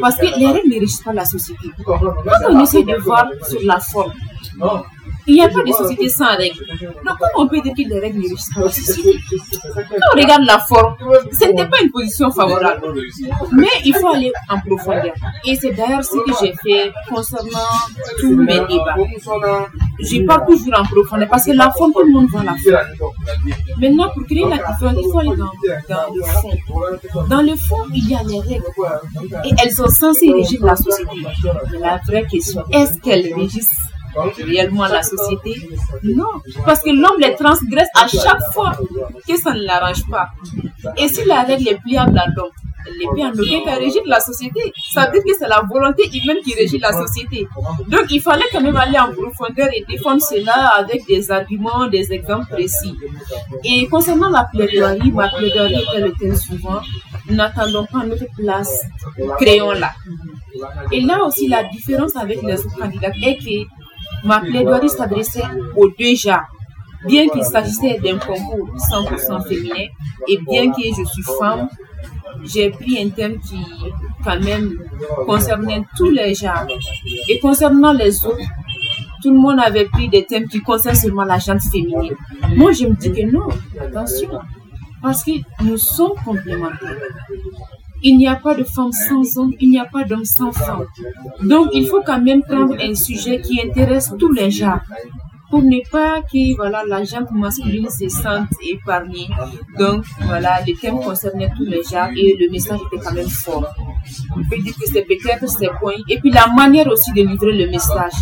Parce 0.00 0.16
que 0.16 0.26
les 0.38 0.46
règles 0.46 0.68
ne 0.68 0.80
régissent 0.80 1.02
pas 1.02 1.12
la 1.12 1.24
société. 1.24 1.68
Quand 1.84 2.00
on 2.48 2.60
essaie 2.60 2.82
de 2.82 2.96
voir 2.96 3.28
sur 3.48 3.60
la 3.64 3.80
forme, 3.80 4.12
il 5.26 5.34
n'y 5.34 5.42
a 5.42 5.48
pas 5.48 5.62
de 5.62 5.72
société 5.72 6.08
sans 6.08 6.36
règles. 6.36 6.58
Donc, 7.04 7.16
comment 7.18 7.44
on 7.44 7.48
peut 7.48 7.60
dire 7.60 7.72
que 7.76 7.82
les 7.88 7.98
règles 8.00 8.18
ne 8.18 8.22
régissent 8.22 8.50
pas? 8.54 8.60
La 8.62 8.70
société 8.70 9.18
Quand 9.74 9.82
on 10.14 10.20
regarde 10.20 10.44
la 10.44 10.58
forme, 10.60 10.94
ce 11.32 11.44
n'était 11.46 11.66
pas 11.66 11.78
une 11.82 11.90
position 11.90 12.30
favorable. 12.30 12.82
Mais 13.52 13.66
il 13.84 13.94
faut 13.94 14.08
aller 14.08 14.32
en 14.48 14.60
profondeur. 14.60 15.12
Et 15.44 15.56
c'est 15.56 15.72
d'ailleurs 15.72 16.04
ce 16.04 16.16
que 16.16 16.32
j'ai 16.40 16.52
fait 16.62 16.92
concernant 17.08 17.72
tous 18.20 18.34
mes 18.36 18.60
débats. 18.60 18.96
Je 19.98 20.24
pas 20.26 20.40
toujours 20.40 20.78
en 20.78 20.84
profondeur 20.84 21.28
parce 21.28 21.44
que 21.46 21.52
la 21.52 21.70
forme, 21.70 21.92
tout 21.92 22.02
le 22.02 22.12
monde 22.12 22.26
voit 22.30 22.44
la 22.44 22.54
forme. 22.54 23.12
Maintenant, 23.80 24.08
pour 24.12 24.24
créer 24.26 24.44
la 24.44 24.56
différence, 24.58 24.96
il 25.02 25.10
faut 25.10 25.18
aller 25.18 25.36
dans, 25.36 25.52
dans 25.88 26.14
le 26.14 26.22
fond. 26.22 27.26
Dans 27.28 27.42
le 27.42 27.56
fond, 27.56 27.82
il 27.94 28.08
y 28.10 28.14
a 28.14 28.22
les 28.22 28.40
règles. 28.40 28.64
Et 29.44 29.50
elles 29.62 29.72
sont 29.72 29.88
censées 29.88 30.32
régir 30.32 30.64
la 30.64 30.76
société. 30.76 31.10
Mais 31.72 31.78
la 31.78 31.98
vraie 32.06 32.26
question, 32.26 32.62
est-ce 32.72 33.00
qu'elles 33.00 33.32
régissent? 33.34 33.70
Réellement 34.38 34.86
la 34.86 35.02
société 35.02 35.68
Non, 36.02 36.24
parce 36.64 36.80
que 36.82 36.90
l'homme 36.90 37.18
les 37.18 37.34
transgresse 37.34 37.88
à 37.94 38.06
chaque 38.08 38.42
fois 38.52 38.72
que 39.26 39.36
ça 39.36 39.52
ne 39.54 39.62
l'arrange 39.62 40.02
pas. 40.10 40.28
Et 40.96 41.08
si 41.08 41.24
la 41.24 41.42
règle 41.42 41.68
est 41.68 41.80
pliable 41.82 42.18
à 42.18 42.26
l'homme, 42.34 42.50
pas 43.16 43.28
en 43.28 43.32
aucun 43.32 43.64
cas 43.64 43.76
régir 43.76 44.02
la 44.06 44.20
société. 44.20 44.72
Ça 44.92 45.06
veut 45.06 45.12
dire 45.12 45.22
que 45.24 45.38
c'est 45.38 45.48
la 45.48 45.62
volonté 45.62 46.04
humaine 46.14 46.38
qui 46.44 46.54
régit 46.54 46.78
la 46.78 46.92
société. 46.92 47.46
Donc 47.88 48.06
il 48.10 48.20
fallait 48.20 48.44
quand 48.52 48.60
même 48.60 48.76
aller 48.76 48.98
en 48.98 49.12
profondeur 49.12 49.68
et 49.74 49.84
défendre 49.88 50.22
cela 50.22 50.68
avec 50.76 51.06
des 51.06 51.30
arguments, 51.30 51.86
des 51.88 52.12
exemples 52.12 52.46
précis. 52.50 52.94
Et 53.64 53.86
concernant 53.88 54.30
la 54.30 54.48
plaidoirie, 54.52 55.10
ma 55.12 55.28
plaidoirie 55.28 55.84
était 55.88 56.00
le 56.00 56.12
thème 56.12 56.36
suivant. 56.36 56.80
N'attendons 57.30 57.86
pas 57.86 58.04
notre 58.04 58.26
place, 58.36 58.82
créons-la. 59.40 59.90
Et 60.92 61.00
là 61.00 61.24
aussi, 61.24 61.48
la 61.48 61.64
différence 61.64 62.16
avec 62.16 62.42
les 62.42 62.54
autres 62.60 62.78
candidats 62.78 63.10
est 63.22 63.36
que 63.36 63.75
Ma 64.26 64.40
plaidoirie 64.40 64.88
s'adressait 64.88 65.44
aux 65.76 65.88
deux 65.88 66.14
genres. 66.16 66.46
Bien 67.06 67.28
qu'il 67.28 67.44
s'agissait 67.44 67.98
d'un 68.02 68.18
concours 68.18 68.68
100% 68.76 69.46
féminin 69.46 69.86
et 70.28 70.38
bien 70.38 70.72
que 70.72 70.82
je 70.82 71.04
suis 71.04 71.22
femme, 71.38 71.68
j'ai 72.44 72.70
pris 72.70 73.02
un 73.02 73.10
thème 73.10 73.38
qui, 73.38 73.58
quand 74.24 74.40
même, 74.40 74.78
concernait 75.26 75.82
tous 75.96 76.10
les 76.10 76.34
genres. 76.34 76.66
Et 77.28 77.38
concernant 77.38 77.92
les 77.92 78.24
autres, 78.24 78.48
tout 79.22 79.30
le 79.30 79.38
monde 79.38 79.60
avait 79.60 79.86
pris 79.86 80.08
des 80.08 80.24
thèmes 80.24 80.48
qui 80.48 80.60
concernent 80.60 80.96
seulement 80.96 81.24
la 81.24 81.38
gente 81.38 81.62
féminine. 81.62 82.14
Moi, 82.56 82.72
je 82.72 82.86
me 82.86 82.94
dis 82.94 83.12
que 83.12 83.30
non, 83.30 83.48
attention, 83.80 84.30
parce 85.02 85.24
que 85.24 85.32
nous 85.62 85.76
sommes 85.76 86.14
complémentaires. 86.24 86.96
Il 88.02 88.18
n'y 88.18 88.28
a 88.28 88.36
pas 88.36 88.54
de 88.54 88.64
femme 88.64 88.92
sans 88.92 89.38
homme, 89.38 89.52
il 89.60 89.70
n'y 89.70 89.78
a 89.78 89.86
pas 89.86 90.04
d'homme 90.04 90.24
sans 90.24 90.52
femme. 90.52 90.84
Donc, 91.42 91.68
il 91.72 91.86
faut 91.86 92.02
quand 92.04 92.20
même 92.20 92.42
prendre 92.42 92.74
un 92.80 92.94
sujet 92.94 93.40
qui 93.40 93.60
intéresse 93.60 94.12
tous 94.18 94.32
les 94.32 94.50
gens 94.50 94.78
pour 95.50 95.62
ne 95.62 95.78
pas 95.90 96.22
que 96.22 96.56
voilà, 96.56 96.82
la 96.86 97.04
gente 97.04 97.30
masculine 97.30 97.88
se 97.88 98.08
sente 98.08 98.48
épargnée. 98.68 99.28
Donc, 99.78 100.04
voilà, 100.22 100.60
le 100.66 100.74
thème 100.74 100.98
concernait 101.00 101.50
tous 101.56 101.64
les 101.64 101.82
gens 101.84 102.08
et 102.16 102.36
le 102.38 102.50
message 102.50 102.80
était 102.86 103.02
quand 103.02 103.14
même 103.14 103.28
fort. 103.28 103.72
On 104.36 104.42
peut 104.48 104.60
dire 104.62 104.74
que 104.74 104.86
c'est 104.86 105.02
peut-être 105.02 105.48
ces 105.48 105.68
points. 105.80 105.94
Et 106.08 106.18
puis 106.18 106.30
la 106.30 106.48
manière 106.48 106.88
aussi 106.88 107.12
de 107.12 107.22
livrer 107.22 107.52
le 107.52 107.70
message 107.70 108.12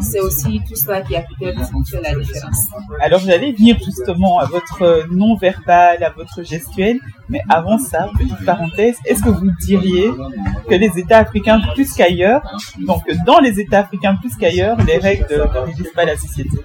c'est 0.00 0.20
aussi 0.20 0.60
tout 0.68 0.76
ça 0.76 1.00
qui 1.00 1.16
a 1.16 1.22
peut-être 1.22 1.60
fait 1.88 2.00
la 2.00 2.14
différence. 2.14 2.66
Alors 3.00 3.20
j'allais 3.20 3.52
venir 3.52 3.76
justement 3.84 4.38
à 4.38 4.46
votre 4.46 5.06
non-verbal, 5.10 6.02
à 6.02 6.10
votre 6.10 6.42
gestuel, 6.42 6.98
mais 7.28 7.40
avant 7.48 7.78
ça, 7.78 8.08
petite 8.18 8.44
parenthèse, 8.44 8.96
est-ce 9.04 9.22
que 9.22 9.30
vous 9.30 9.50
diriez 9.66 10.10
que 10.68 10.74
les 10.74 10.90
États 10.96 11.18
africains 11.18 11.60
plus 11.74 11.92
qu'ailleurs, 11.92 12.42
donc 12.86 13.02
dans 13.26 13.40
les 13.40 13.60
États 13.60 13.80
africains 13.80 14.16
plus 14.20 14.34
qu'ailleurs, 14.36 14.76
les 14.84 14.98
règles 14.98 15.26
ne 15.30 15.60
régissent 15.66 15.92
pas 15.92 16.04
la 16.04 16.16
société? 16.16 16.58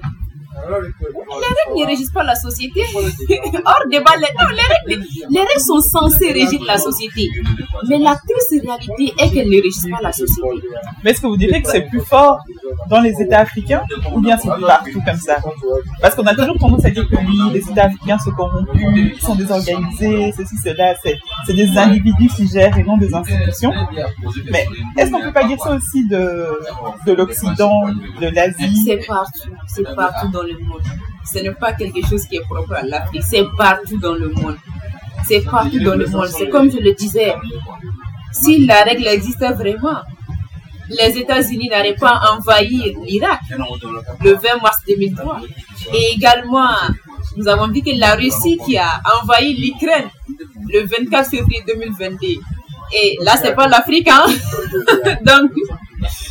Les 0.70 0.70
règles 0.70 1.82
ne 1.82 1.86
régissent 1.86 2.12
pas 2.12 2.24
la 2.24 2.36
société. 2.36 2.82
Hors 2.94 3.84
débat, 3.89 4.15
les, 4.17 4.28
non, 4.39 4.50
les, 4.50 4.96
règles, 4.96 5.06
les 5.30 5.39
règles 5.39 5.62
sont 5.62 5.80
censées 5.80 6.32
régir 6.32 6.62
la 6.65 6.78
société. 6.78 7.30
Mais 7.89 7.98
la 7.98 8.15
triste 8.15 8.63
réalité 8.63 9.13
est 9.17 9.32
qu'elles 9.32 9.50
ne 9.50 9.62
régissent 9.62 9.89
pas 9.89 10.02
la 10.02 10.12
société. 10.12 10.48
Mais 11.04 11.12
est-ce 11.12 11.22
que 11.22 11.28
vous 11.28 11.38
direz 11.38 11.62
que 11.62 11.70
c'est 11.70 11.88
plus 11.88 12.02
fort 12.02 12.39
dans 12.89 13.00
les 13.02 13.13
États 13.22 13.39
africains 13.39 13.82
ou 14.13 14.22
bien 14.22 14.38
c'est 14.38 14.50
partout 14.50 15.02
comme 15.06 15.15
ça 15.17 15.38
Parce 16.02 16.15
qu'on 16.15 16.26
a 16.26 16.36
toujours 16.36 16.58
tendance 16.58 16.86
à 16.86 16.89
dire 16.89 17.08
que 17.08 17.15
oui, 17.15 17.54
les 17.54 17.60
États 17.60 17.86
africains 17.86 18.17
sont 18.20 18.32
corrompus, 18.32 19.20
sont 19.22 19.36
désorganisés, 19.36 20.34
ceci, 20.36 20.56
cela, 20.63 20.94
c'est 21.04 21.54
des 21.54 21.78
individus 21.78 22.28
qui 22.36 22.48
gèrent 22.48 22.78
et 22.78 22.84
non 22.84 22.98
des 22.98 23.13
institutions. 23.13 23.74
Mais 24.52 24.65
est-ce 24.98 25.12
qu'on 25.12 25.20
ne 25.20 25.26
peut 25.26 25.34
pas 25.34 25.44
dire 25.46 25.60
ça 25.62 25.72
aussi 25.76 26.08
de, 26.08 26.48
de 27.06 27.13
l'Occident, 27.13 27.88
de 28.22 28.28
l'Asie? 28.28 28.84
C'est 28.86 29.06
partout, 29.08 29.50
c'est 29.67 29.96
partout 29.96 30.30
dans 30.30 30.44
le 30.44 30.58
monde. 30.60 30.82
Ce 31.32 31.39
n'est 31.39 31.52
pas 31.52 31.74
quelque 31.74 32.06
chose 32.06 32.26
qui 32.26 32.38
est 32.38 32.41
propre 32.50 32.74
à 32.74 32.84
l'Afrique, 32.84 33.24
c'est 33.24 33.46
partout 33.58 33.98
dans 34.00 34.13
le 34.13 34.30
monde. 34.30 34.58
C'est 35.28 35.41
partout 35.41 35.80
dans 35.80 35.96
le 35.96 36.08
monde. 36.08 36.28
C'est 36.28 36.50
comme 36.50 36.70
je 36.72 36.78
le 36.78 36.94
disais, 36.94 37.34
si 38.32 38.65
la 38.65 38.82
règle 38.84 39.08
existait 39.08 39.52
vraiment, 39.52 39.98
les 40.89 41.17
États-Unis 41.17 41.70
n'auraient 41.70 41.96
pas 41.96 42.22
envahi 42.32 42.96
l'Irak 43.06 43.39
le 44.24 44.34
20 44.34 44.62
mars 44.62 44.78
2003. 44.88 45.41
Et 45.94 46.13
également, 46.15 46.70
nous 47.38 47.48
avons 47.48 47.67
dit 47.67 47.82
que 47.82 47.91
la 47.98 48.15
Russie 48.15 48.58
qui 48.65 48.78
a 48.78 49.02
envahi 49.22 49.54
l'Ukraine 49.56 50.10
le 50.70 50.86
24 50.86 51.30
février 51.30 51.63
2022. 51.67 52.28
Et 52.94 53.17
là, 53.22 53.38
c'est 53.41 53.56
pas 53.56 53.67
l'Afrique, 53.67 54.10
hein? 54.10 54.26
Donc, 55.26 55.52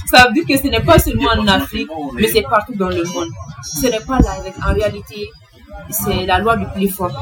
ça 0.06 0.26
veut 0.26 0.34
dire 0.34 0.44
que 0.46 0.56
ce 0.56 0.68
n'est 0.68 0.82
pas 0.82 0.98
seulement 0.98 1.30
en 1.30 1.46
Afrique, 1.46 1.88
mais 2.14 2.28
c'est 2.28 2.42
partout 2.42 2.74
dans 2.74 2.88
le 2.88 3.02
monde. 3.04 3.28
Ce 3.62 3.86
n'est 3.86 4.00
pas 4.00 4.16
règle. 4.16 4.56
En 4.62 4.74
réalité, 4.74 5.28
c'est 5.88 6.26
la 6.26 6.38
loi 6.38 6.56
du 6.56 6.66
plus 6.74 6.88
fort. 6.88 7.12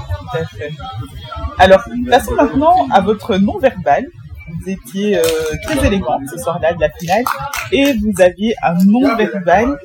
Alors, 1.59 1.85
passons 2.11 2.35
maintenant 2.35 2.89
à 2.91 3.01
votre 3.01 3.37
non-verbal. 3.37 4.07
Vous 4.49 4.71
étiez 4.71 5.19
euh, 5.19 5.23
très 5.65 5.87
élégante 5.87 6.23
ce 6.31 6.39
soir-là 6.39 6.73
de 6.75 6.81
la 6.81 6.91
finale 6.91 7.25
et 7.73 7.93
vous 7.95 8.21
aviez 8.21 8.55
un 8.63 8.75
non-verbal 8.85 9.79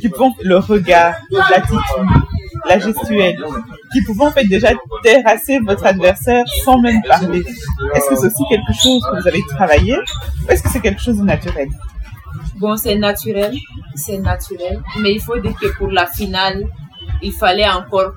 qui 0.00 0.08
pouvait 0.08 0.30
le 0.42 0.58
regard, 0.58 1.14
l'attitude, 1.30 1.80
la 2.68 2.78
gestuelle, 2.78 3.38
qui 3.92 4.02
pouvait 4.02 4.26
en 4.26 4.30
fait 4.30 4.44
déjà 4.44 4.70
terrasser 5.02 5.58
votre 5.60 5.86
adversaire 5.86 6.44
sans 6.64 6.78
même 6.78 7.02
parler. 7.02 7.42
Est-ce 7.94 8.08
que 8.08 8.16
c'est 8.16 8.26
aussi 8.26 8.44
quelque 8.48 8.72
chose 8.72 9.02
que 9.10 9.20
vous 9.20 9.28
avez 9.28 9.42
travaillé 9.48 9.96
ou 9.96 10.50
est-ce 10.50 10.62
que 10.62 10.70
c'est 10.70 10.80
quelque 10.80 11.02
chose 11.02 11.18
de 11.18 11.24
naturel? 11.24 11.68
Bon, 12.58 12.76
c'est 12.76 12.96
naturel, 12.96 13.54
c'est 13.94 14.18
naturel, 14.18 14.80
mais 15.00 15.12
il 15.12 15.20
faut 15.20 15.38
dire 15.38 15.54
que 15.60 15.76
pour 15.76 15.90
la 15.90 16.06
finale, 16.06 16.64
il 17.22 17.32
fallait 17.32 17.68
encore, 17.68 18.12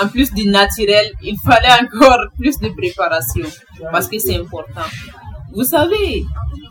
en 0.00 0.08
plus 0.08 0.32
du 0.32 0.46
naturel, 0.48 1.06
il 1.22 1.36
fallait 1.38 1.72
encore 1.82 2.18
plus 2.38 2.58
de 2.58 2.68
préparation 2.68 3.46
parce 3.92 4.08
que 4.08 4.18
c'est 4.18 4.36
important. 4.36 4.82
Vous 5.52 5.64
savez, 5.64 6.24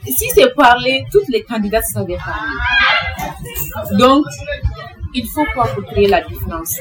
si 0.06 0.30
c'est 0.34 0.54
parler, 0.56 1.04
toutes 1.12 1.28
les 1.30 1.44
candidates 1.44 1.86
savaient 1.86 2.18
parler. 2.18 3.98
Donc, 3.98 4.26
il 5.14 5.28
faut 5.28 5.46
quoi 5.54 5.66
pour 5.68 5.84
créer 5.86 6.08
la 6.08 6.22
différence? 6.22 6.78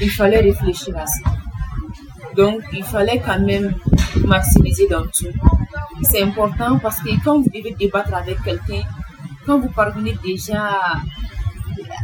Il 0.00 0.10
fallait 0.10 0.40
réfléchir 0.40 0.96
à 0.96 1.06
ça. 1.06 1.30
Donc, 2.36 2.60
il 2.72 2.84
fallait 2.84 3.20
quand 3.20 3.40
même 3.40 3.74
maximiser 4.24 4.86
dans 4.88 5.02
tout. 5.02 5.32
C'est 6.02 6.22
important 6.22 6.78
parce 6.78 7.00
que 7.00 7.10
quand 7.24 7.40
vous 7.40 7.50
devez 7.52 7.74
débattre 7.78 8.14
avec 8.14 8.42
quelqu'un, 8.42 8.82
quand 9.44 9.58
vous 9.58 9.70
parvenez 9.70 10.16
déjà 10.24 10.78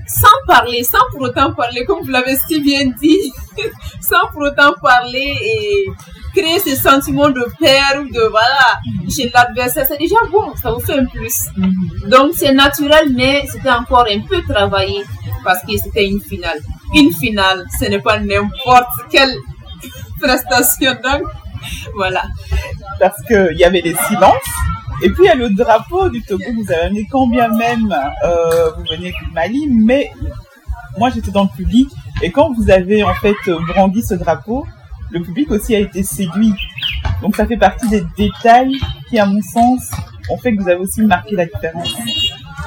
sans 0.07 0.46
parler, 0.46 0.83
sans 0.83 1.05
pour 1.12 1.22
autant 1.22 1.53
parler, 1.55 1.85
comme 1.85 2.01
vous 2.01 2.11
l'avez 2.11 2.37
si 2.37 2.61
bien 2.61 2.87
dit, 3.01 3.33
sans 4.01 4.29
pour 4.33 4.42
autant 4.42 4.72
parler 4.83 5.35
et 5.42 5.87
créer 6.34 6.58
ce 6.58 6.76
sentiment 6.76 7.28
de 7.28 7.44
peur 7.58 8.02
ou 8.02 8.12
de 8.12 8.28
voilà 8.30 8.80
chez 9.10 9.30
l'adversaire, 9.34 9.86
c'est 9.88 9.98
déjà 9.98 10.16
bon, 10.30 10.54
ça 10.60 10.70
vous 10.70 10.80
fait 10.80 10.98
un 10.98 11.04
plus. 11.06 11.46
Mhm. 11.56 12.08
Donc 12.08 12.32
c'est 12.34 12.52
naturel, 12.52 13.12
mais 13.14 13.44
c'était 13.50 13.70
encore 13.70 14.06
un 14.10 14.20
peu 14.20 14.42
travaillé 14.42 15.02
parce 15.44 15.62
que 15.62 15.76
c'était 15.76 16.06
une 16.06 16.20
finale. 16.20 16.58
Une 16.94 17.12
finale, 17.12 17.64
ce 17.78 17.86
n'est 17.86 18.00
pas 18.00 18.18
n'importe 18.18 18.92
quelle 19.10 19.34
prestation. 20.20 20.92
Donc 20.92 21.22
voilà. 21.94 22.22
Parce 23.00 23.22
qu'il 23.26 23.56
y 23.56 23.64
avait 23.64 23.82
des 23.82 23.94
silences. 24.08 24.52
Et 25.02 25.10
puis 25.10 25.24
il 25.24 25.26
y 25.26 25.30
a 25.30 25.36
le 25.36 25.50
drapeau 25.50 26.08
du 26.08 26.22
Togo, 26.22 26.44
vous 26.56 26.72
avez 26.72 26.82
amené 26.82 27.06
quand 27.10 27.28
bien 27.28 27.48
même 27.48 27.94
euh, 28.24 28.70
vous 28.76 28.82
venez 28.90 29.12
du 29.12 29.32
Mali, 29.32 29.68
mais 29.68 30.10
moi 30.98 31.08
j'étais 31.10 31.30
dans 31.30 31.44
le 31.44 31.56
public 31.56 31.88
et 32.20 32.32
quand 32.32 32.52
vous 32.52 32.68
avez 32.68 33.04
en 33.04 33.14
fait 33.14 33.36
brandi 33.68 34.02
ce 34.02 34.14
drapeau, 34.14 34.66
le 35.10 35.22
public 35.22 35.50
aussi 35.50 35.74
a 35.74 35.80
été 35.80 36.02
séduit. 36.02 36.52
Donc 37.22 37.36
ça 37.36 37.46
fait 37.46 37.56
partie 37.56 37.88
des 37.88 38.02
détails 38.16 38.78
qui, 39.08 39.18
à 39.18 39.26
mon 39.26 39.40
sens, 39.42 39.90
ont 40.30 40.36
fait 40.38 40.54
que 40.54 40.62
vous 40.62 40.68
avez 40.68 40.80
aussi 40.80 41.02
marqué 41.02 41.34
la 41.34 41.46
différence. 41.46 41.94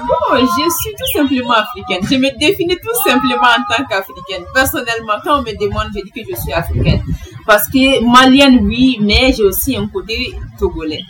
Bon, 0.07 0.35
je 0.35 0.45
suis 0.45 0.91
tout 0.97 1.17
simplement 1.17 1.53
africaine. 1.53 1.99
Je 2.09 2.15
me 2.15 2.37
définis 2.39 2.77
tout 2.77 3.09
simplement 3.09 3.43
en 3.43 3.63
tant 3.71 3.83
qu'africaine. 3.83 4.43
Personnellement, 4.53 5.13
quand 5.23 5.39
on 5.39 5.41
me 5.43 5.57
demande, 5.59 5.89
je 5.95 6.01
dis 6.01 6.11
que 6.11 6.21
je 6.31 6.41
suis 6.41 6.53
africaine. 6.53 7.01
Parce 7.45 7.67
que 7.67 8.03
malienne, 8.03 8.59
oui, 8.65 8.97
mais 9.01 9.33
j'ai 9.33 9.43
aussi 9.43 9.75
un 9.75 9.87
côté 9.87 10.33
togolais. 10.57 11.03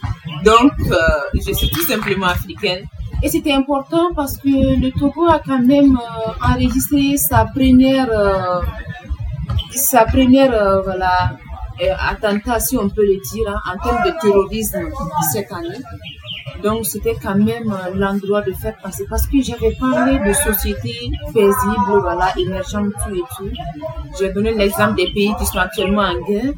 Donc, 0.43 0.73
euh, 0.91 0.97
je 1.33 1.53
suis 1.53 1.69
tout 1.69 1.83
simplement 1.83 2.27
africaine. 2.27 2.85
Et 3.23 3.29
c'était 3.29 3.53
important 3.53 4.09
parce 4.15 4.37
que 4.37 4.49
le 4.49 4.91
Togo 4.91 5.27
a 5.27 5.39
quand 5.45 5.61
même 5.61 5.95
euh, 5.97 6.31
enregistré 6.43 7.17
sa 7.17 7.45
première 7.45 8.09
euh, 8.11 8.61
sa 9.71 10.05
première 10.05 10.53
euh, 10.53 10.81
voilà, 10.81 11.31
euh, 11.81 11.93
attentat, 12.09 12.59
si 12.59 12.77
on 12.77 12.89
peut 12.89 13.05
le 13.05 13.17
dire, 13.31 13.47
hein, 13.49 13.59
en 13.73 13.83
termes 13.83 14.03
de 14.05 14.13
terrorisme 14.21 14.89
cette 15.31 15.51
année. 15.51 15.79
Donc 16.63 16.85
c'était 16.85 17.15
quand 17.21 17.35
même 17.35 17.71
euh, 17.71 17.95
l'endroit 17.95 18.41
de 18.41 18.51
faire 18.53 18.75
passer 18.83 19.05
parce 19.09 19.25
que 19.25 19.41
j'avais 19.41 19.71
parlé 19.79 20.19
de 20.19 20.33
sociétés 20.33 21.09
paisibles, 21.33 21.99
voilà, 22.01 22.33
émergentes, 22.37 22.93
tout 23.03 23.15
et 23.15 23.23
tout. 23.37 23.49
J'ai 24.19 24.31
donné 24.31 24.53
l'exemple 24.53 24.95
des 24.95 25.11
pays 25.11 25.33
qui 25.39 25.45
sont 25.45 25.57
actuellement 25.57 26.03
en 26.03 26.21
guerre, 26.27 26.51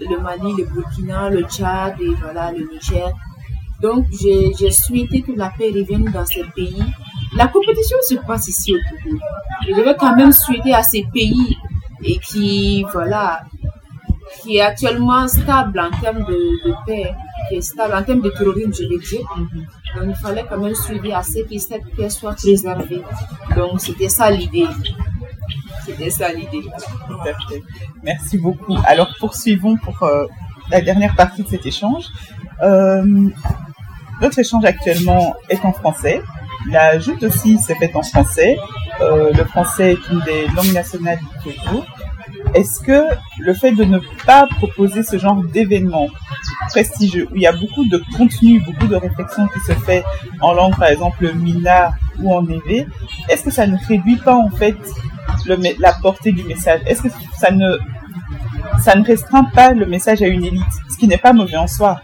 le 0.00 0.18
Mali, 0.20 0.52
le 0.58 0.64
Burkina, 0.64 1.30
le 1.30 1.42
Tchad 1.44 1.94
et 2.00 2.14
voilà, 2.20 2.50
le 2.50 2.68
Niger. 2.72 3.12
Donc 3.80 4.06
j'ai 4.20 4.70
souhaité 4.70 5.20
que 5.22 5.32
la 5.32 5.50
paix 5.56 5.70
revienne 5.74 6.10
dans 6.12 6.24
ces 6.24 6.42
pays. 6.54 6.82
La 7.36 7.46
compétition 7.48 7.98
se 8.08 8.14
passe 8.14 8.48
ici 8.48 8.74
au 8.74 8.78
Togo. 8.78 9.18
Je 9.68 9.74
devais 9.74 9.94
quand 9.96 10.16
même 10.16 10.32
souhaiter 10.32 10.72
à 10.74 10.82
ces 10.82 11.04
pays 11.12 11.56
et 12.02 12.18
qui, 12.18 12.84
voilà, 12.92 13.42
qui 14.42 14.56
est 14.56 14.60
actuellement 14.60 15.26
stable 15.28 15.80
en 15.80 15.90
termes 15.98 16.24
de, 16.24 16.74
paix, 16.86 17.12
qui 17.48 17.56
est 17.56 17.60
stable 17.60 17.94
en 17.94 18.02
termes 18.02 18.20
de 18.20 18.30
terrorisme, 18.30 18.72
je 18.72 18.88
veux 18.88 18.98
dire. 18.98 19.26
Donc, 19.96 20.08
il 20.08 20.14
fallait 20.16 20.44
quand 20.48 20.58
même 20.58 20.74
suivre 20.74 21.14
à 21.14 21.22
ce 21.22 21.42
que 21.48 21.58
cette 21.58 21.84
paix 21.96 22.10
soit 22.10 22.34
préservée. 22.34 23.02
Donc, 23.56 23.80
c'était 23.80 24.08
ça 24.08 24.30
l'idée. 24.30 24.66
C'était 25.84 26.10
ça 26.10 26.32
l'idée. 26.32 26.64
Merci 28.02 28.38
beaucoup. 28.38 28.76
Alors, 28.84 29.08
poursuivons 29.18 29.76
pour 29.76 30.02
euh, 30.02 30.26
la 30.70 30.80
dernière 30.80 31.14
partie 31.14 31.42
de 31.42 31.48
cet 31.48 31.64
échange. 31.64 32.04
Euh, 32.62 33.28
notre 34.20 34.38
échange 34.38 34.64
actuellement 34.64 35.36
est 35.48 35.64
en 35.64 35.72
français. 35.72 36.22
La 36.70 36.98
joute 36.98 37.22
aussi 37.22 37.58
s'est 37.58 37.74
faite 37.76 37.94
en 37.94 38.02
français. 38.02 38.56
Euh, 39.00 39.32
le 39.32 39.44
français 39.44 39.92
est 39.92 40.10
une 40.10 40.20
des 40.20 40.46
langues 40.48 40.72
nationales 40.72 41.18
du 41.44 41.54
Togo. 41.54 41.84
Est-ce 42.54 42.80
que 42.80 43.04
le 43.38 43.54
fait 43.54 43.72
de 43.72 43.84
ne 43.84 43.98
pas 44.24 44.46
proposer 44.46 45.02
ce 45.02 45.18
genre 45.18 45.42
d'événement 45.44 46.08
prestigieux, 46.68 47.28
où 47.30 47.36
il 47.36 47.42
y 47.42 47.46
a 47.46 47.52
beaucoup 47.52 47.84
de 47.88 48.02
contenu, 48.16 48.60
beaucoup 48.60 48.86
de 48.86 48.96
réflexion 48.96 49.46
qui 49.48 49.60
se 49.60 49.72
fait 49.72 50.02
en 50.40 50.52
langue, 50.54 50.76
par 50.76 50.88
exemple, 50.88 51.32
Mina 51.34 51.92
ou 52.20 52.34
en 52.34 52.44
EV, 52.48 52.86
est-ce 53.28 53.44
que 53.44 53.50
ça 53.50 53.66
ne 53.66 53.76
réduit 53.88 54.16
pas 54.16 54.34
en 54.34 54.50
fait 54.50 54.76
la 55.46 55.92
portée 55.92 56.32
du 56.32 56.42
message? 56.44 56.80
Est-ce 56.86 57.02
que 57.02 57.08
ça 57.38 57.50
ne 57.50 59.04
restreint 59.04 59.44
pas 59.44 59.72
le 59.72 59.86
message 59.86 60.22
à 60.22 60.26
une 60.26 60.44
élite, 60.44 60.64
ce 60.90 60.96
qui 60.96 61.06
n'est 61.06 61.18
pas 61.18 61.32
mauvais 61.32 61.56
en 61.56 61.66
soi? 61.66 62.00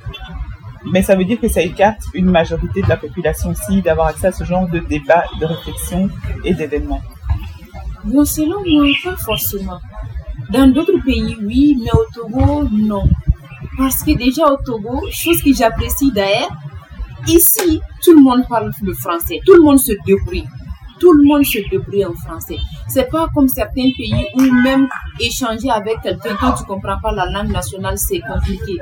Mais 0.90 1.02
ça 1.02 1.14
veut 1.14 1.24
dire 1.24 1.40
que 1.40 1.48
ça 1.48 1.62
écarte 1.62 2.00
une 2.14 2.30
majorité 2.30 2.82
de 2.82 2.88
la 2.88 2.96
population 2.96 3.50
aussi 3.50 3.82
d'avoir 3.82 4.08
accès 4.08 4.28
à 4.28 4.32
ce 4.32 4.44
genre 4.44 4.68
de 4.68 4.78
débat, 4.80 5.24
de 5.40 5.46
réflexion 5.46 6.08
et 6.44 6.54
d'événements. 6.54 7.02
Bon, 8.04 8.24
selon 8.24 8.62
moi, 8.66 8.88
pas 9.04 9.16
forcément. 9.16 9.78
Dans 10.50 10.66
d'autres 10.72 10.98
pays, 11.04 11.36
oui, 11.42 11.78
mais 11.80 11.90
au 11.92 12.04
Togo, 12.12 12.68
non. 12.72 13.04
Parce 13.78 14.02
que 14.02 14.12
déjà 14.16 14.46
au 14.46 14.56
Togo, 14.56 15.00
chose 15.10 15.40
que 15.42 15.52
j'apprécie 15.52 16.10
d'ailleurs, 16.10 16.50
ici, 17.28 17.80
tout 18.02 18.14
le 18.14 18.22
monde 18.22 18.42
parle 18.48 18.72
le 18.82 18.92
français, 18.94 19.40
tout 19.46 19.54
le 19.54 19.62
monde 19.62 19.78
se 19.78 19.92
débrouille. 20.04 20.46
Tout 21.02 21.12
le 21.14 21.24
monde 21.24 21.44
se 21.44 21.58
débrouille 21.68 22.04
en 22.04 22.14
français. 22.14 22.58
C'est 22.86 23.10
pas 23.10 23.26
comme 23.34 23.48
certains 23.48 23.90
pays 23.96 24.24
où 24.36 24.40
même 24.62 24.86
échanger 25.18 25.68
avec 25.68 26.00
quelqu'un 26.00 26.36
quand 26.38 26.52
tu 26.52 26.62
comprends 26.62 27.00
pas 27.02 27.10
la 27.10 27.26
langue 27.26 27.50
nationale, 27.50 27.98
c'est 27.98 28.20
compliqué. 28.20 28.78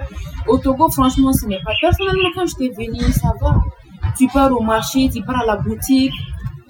Au 0.46 0.58
Togo, 0.58 0.90
franchement, 0.90 1.32
ce 1.32 1.46
n'est 1.46 1.62
pas. 1.62 1.72
Personnellement, 1.80 2.28
quand 2.34 2.44
je 2.44 2.56
t'ai 2.56 2.68
venu, 2.68 3.00
ça 3.10 3.32
va. 3.40 3.54
Tu 4.18 4.28
pars 4.28 4.52
au 4.52 4.60
marché, 4.62 5.08
tu 5.08 5.22
pars 5.22 5.40
à 5.40 5.46
la 5.46 5.56
boutique, 5.56 6.12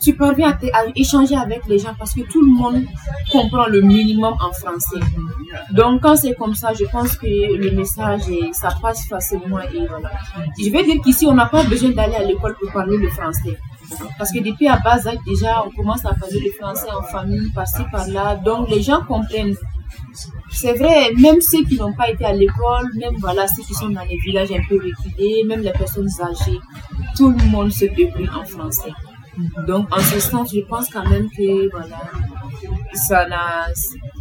tu 0.01 0.15
parviens 0.15 0.57
à, 0.73 0.85
échanger 0.95 1.35
avec 1.35 1.67
les 1.67 1.81
gens 1.81 1.95
parce 1.99 2.15
que 2.15 2.21
tout 2.21 2.43
le 2.43 2.53
monde 2.53 2.85
comprend 3.33 3.67
le 3.67 3.81
minimum 3.81 4.35
en 4.41 4.53
français. 4.53 5.01
Donc 5.73 6.03
quand 6.03 6.15
c'est 6.15 6.35
comme 6.35 6.55
ça, 6.55 6.73
je 6.75 6.85
pense 6.85 7.17
que 7.17 7.27
le 7.27 7.73
message, 7.73 8.23
ça 8.53 8.69
passe 8.81 9.09
facilement 9.09 9.63
et 9.63 9.85
voilà. 9.89 10.13
Je 10.63 10.71
vais 10.71 10.85
dire 10.85 11.03
qu'ici, 11.03 11.27
on 11.27 11.35
n'a 11.35 11.47
pas 11.47 11.65
besoin 11.65 11.91
d'aller 11.91 12.15
à 12.15 12.23
l'école 12.23 12.55
pour 12.55 12.73
parler 12.73 12.97
le 12.97 13.09
français. 13.09 13.59
Parce 14.19 14.33
que 14.33 14.39
depuis 14.41 14.69
à 14.69 14.79
bas 14.79 15.07
âge, 15.07 15.19
déjà, 15.27 15.65
on 15.65 15.71
commence 15.71 16.05
à 16.05 16.15
parler 16.15 16.41
le 16.45 16.53
français 16.53 16.91
en 16.91 17.03
famille, 17.03 17.51
par-ci, 17.51 17.83
par-là. 17.91 18.37
Donc, 18.37 18.69
les 18.71 18.83
gens 18.83 19.03
comprennent. 19.03 19.57
C'est 20.51 20.75
vrai, 20.75 21.13
même 21.19 21.41
ceux 21.41 21.65
qui 21.65 21.77
n'ont 21.77 21.93
pas 21.93 22.11
été 22.11 22.25
à 22.25 22.33
l'école, 22.33 22.89
même 22.95 23.15
voilà, 23.19 23.47
ceux 23.47 23.63
qui 23.63 23.75
sont 23.75 23.89
dans 23.89 24.05
les 24.05 24.17
villages 24.17 24.51
un 24.53 24.63
peu 24.69 24.77
reculés, 24.77 25.45
même 25.45 25.61
les 25.61 25.73
personnes 25.73 26.09
âgées, 26.21 26.59
tout 27.17 27.31
le 27.31 27.45
monde 27.47 27.71
se 27.73 27.87
débrouille 27.87 28.29
en 28.31 28.45
français. 28.45 28.93
Donc, 29.67 29.87
en 29.95 30.01
ce 30.01 30.21
sens, 30.21 30.53
je 30.53 30.61
pense 30.61 30.89
quand 30.91 31.09
même 31.09 31.29
que, 31.31 31.71
voilà, 31.71 32.01
ça 32.95 33.27
n'a, 33.29 33.67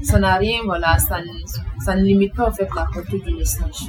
ça 0.04 0.20
n'a 0.20 0.36
rien, 0.36 0.60
ça 1.90 1.96
ne 1.96 2.04
limite 2.04 2.36
pas, 2.36 2.48
en 2.48 2.52
fait, 2.52 2.68
la 2.76 2.86
portée 2.94 3.20
du 3.26 3.34
message. 3.34 3.88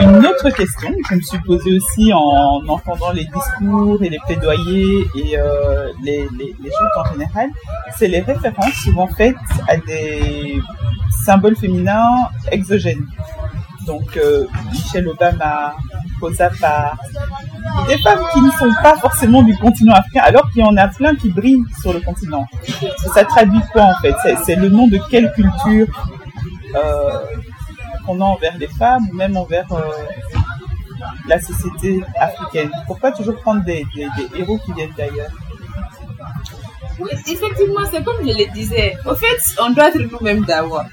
Une 0.00 0.26
autre 0.26 0.48
question 0.48 0.88
que 0.88 1.08
je 1.10 1.14
me 1.16 1.20
suis 1.20 1.38
posée 1.40 1.76
aussi 1.76 2.10
en 2.10 2.66
entendant 2.66 3.12
les 3.12 3.26
discours 3.26 4.02
et 4.02 4.08
les 4.08 4.18
plaidoyers 4.24 5.04
et 5.14 5.38
euh, 5.38 5.88
les, 6.02 6.26
les, 6.38 6.70
choses 6.70 6.96
en 6.96 7.12
général, 7.12 7.50
c'est 7.98 8.08
les 8.08 8.20
références 8.20 8.72
souvent 8.82 9.06
faites 9.08 9.36
à 9.68 9.76
des 9.76 10.58
symboles 11.26 11.56
féminins 11.56 12.30
exogènes. 12.50 13.06
Donc, 13.86 14.16
euh, 14.16 14.46
Michelle 14.72 15.08
Obama, 15.08 15.74
Rosa 16.18 16.50
par 16.62 16.96
des 17.88 17.98
femmes 17.98 18.22
qui 18.32 18.40
ne 18.40 18.50
sont 18.52 18.72
pas 18.82 18.96
forcément 18.96 19.42
du 19.42 19.54
continent 19.58 19.92
africain, 19.92 20.22
alors 20.24 20.50
qu'il 20.50 20.62
y 20.62 20.64
en 20.64 20.76
a 20.78 20.88
plein 20.88 21.14
qui 21.14 21.28
brillent 21.28 21.64
sur 21.82 21.92
le 21.92 22.00
continent. 22.00 22.46
Ça 23.12 23.24
traduit 23.24 23.60
quoi 23.70 23.82
en 23.82 23.94
fait? 24.00 24.14
C'est 24.46 24.56
le 24.56 24.70
nom 24.70 24.88
de 24.88 24.98
quelle 25.10 25.30
culture? 25.32 25.88
Qu'on 28.04 28.20
a 28.20 28.24
envers 28.24 28.56
les 28.58 28.68
femmes 28.68 29.06
ou 29.10 29.14
même 29.14 29.36
envers 29.36 29.70
euh, 29.72 29.82
la 31.26 31.40
société 31.40 32.00
africaine 32.18 32.70
Pourquoi 32.86 33.12
toujours 33.12 33.36
prendre 33.40 33.64
des, 33.64 33.84
héros 34.36 34.58
qui 34.64 34.72
viennent 34.72 34.94
d'ailleurs? 34.96 35.30
Oui, 36.98 37.10
effectivement, 37.26 37.80
c'est 37.90 38.04
comme 38.04 38.18
je 38.20 38.32
le 38.32 38.52
disais. 38.52 38.96
Au 39.06 39.14
fait, 39.14 39.38
on 39.60 39.70
doit 39.70 39.88
être 39.88 39.98
nous-mêmes 39.98 40.44
d'abord. 40.44 40.84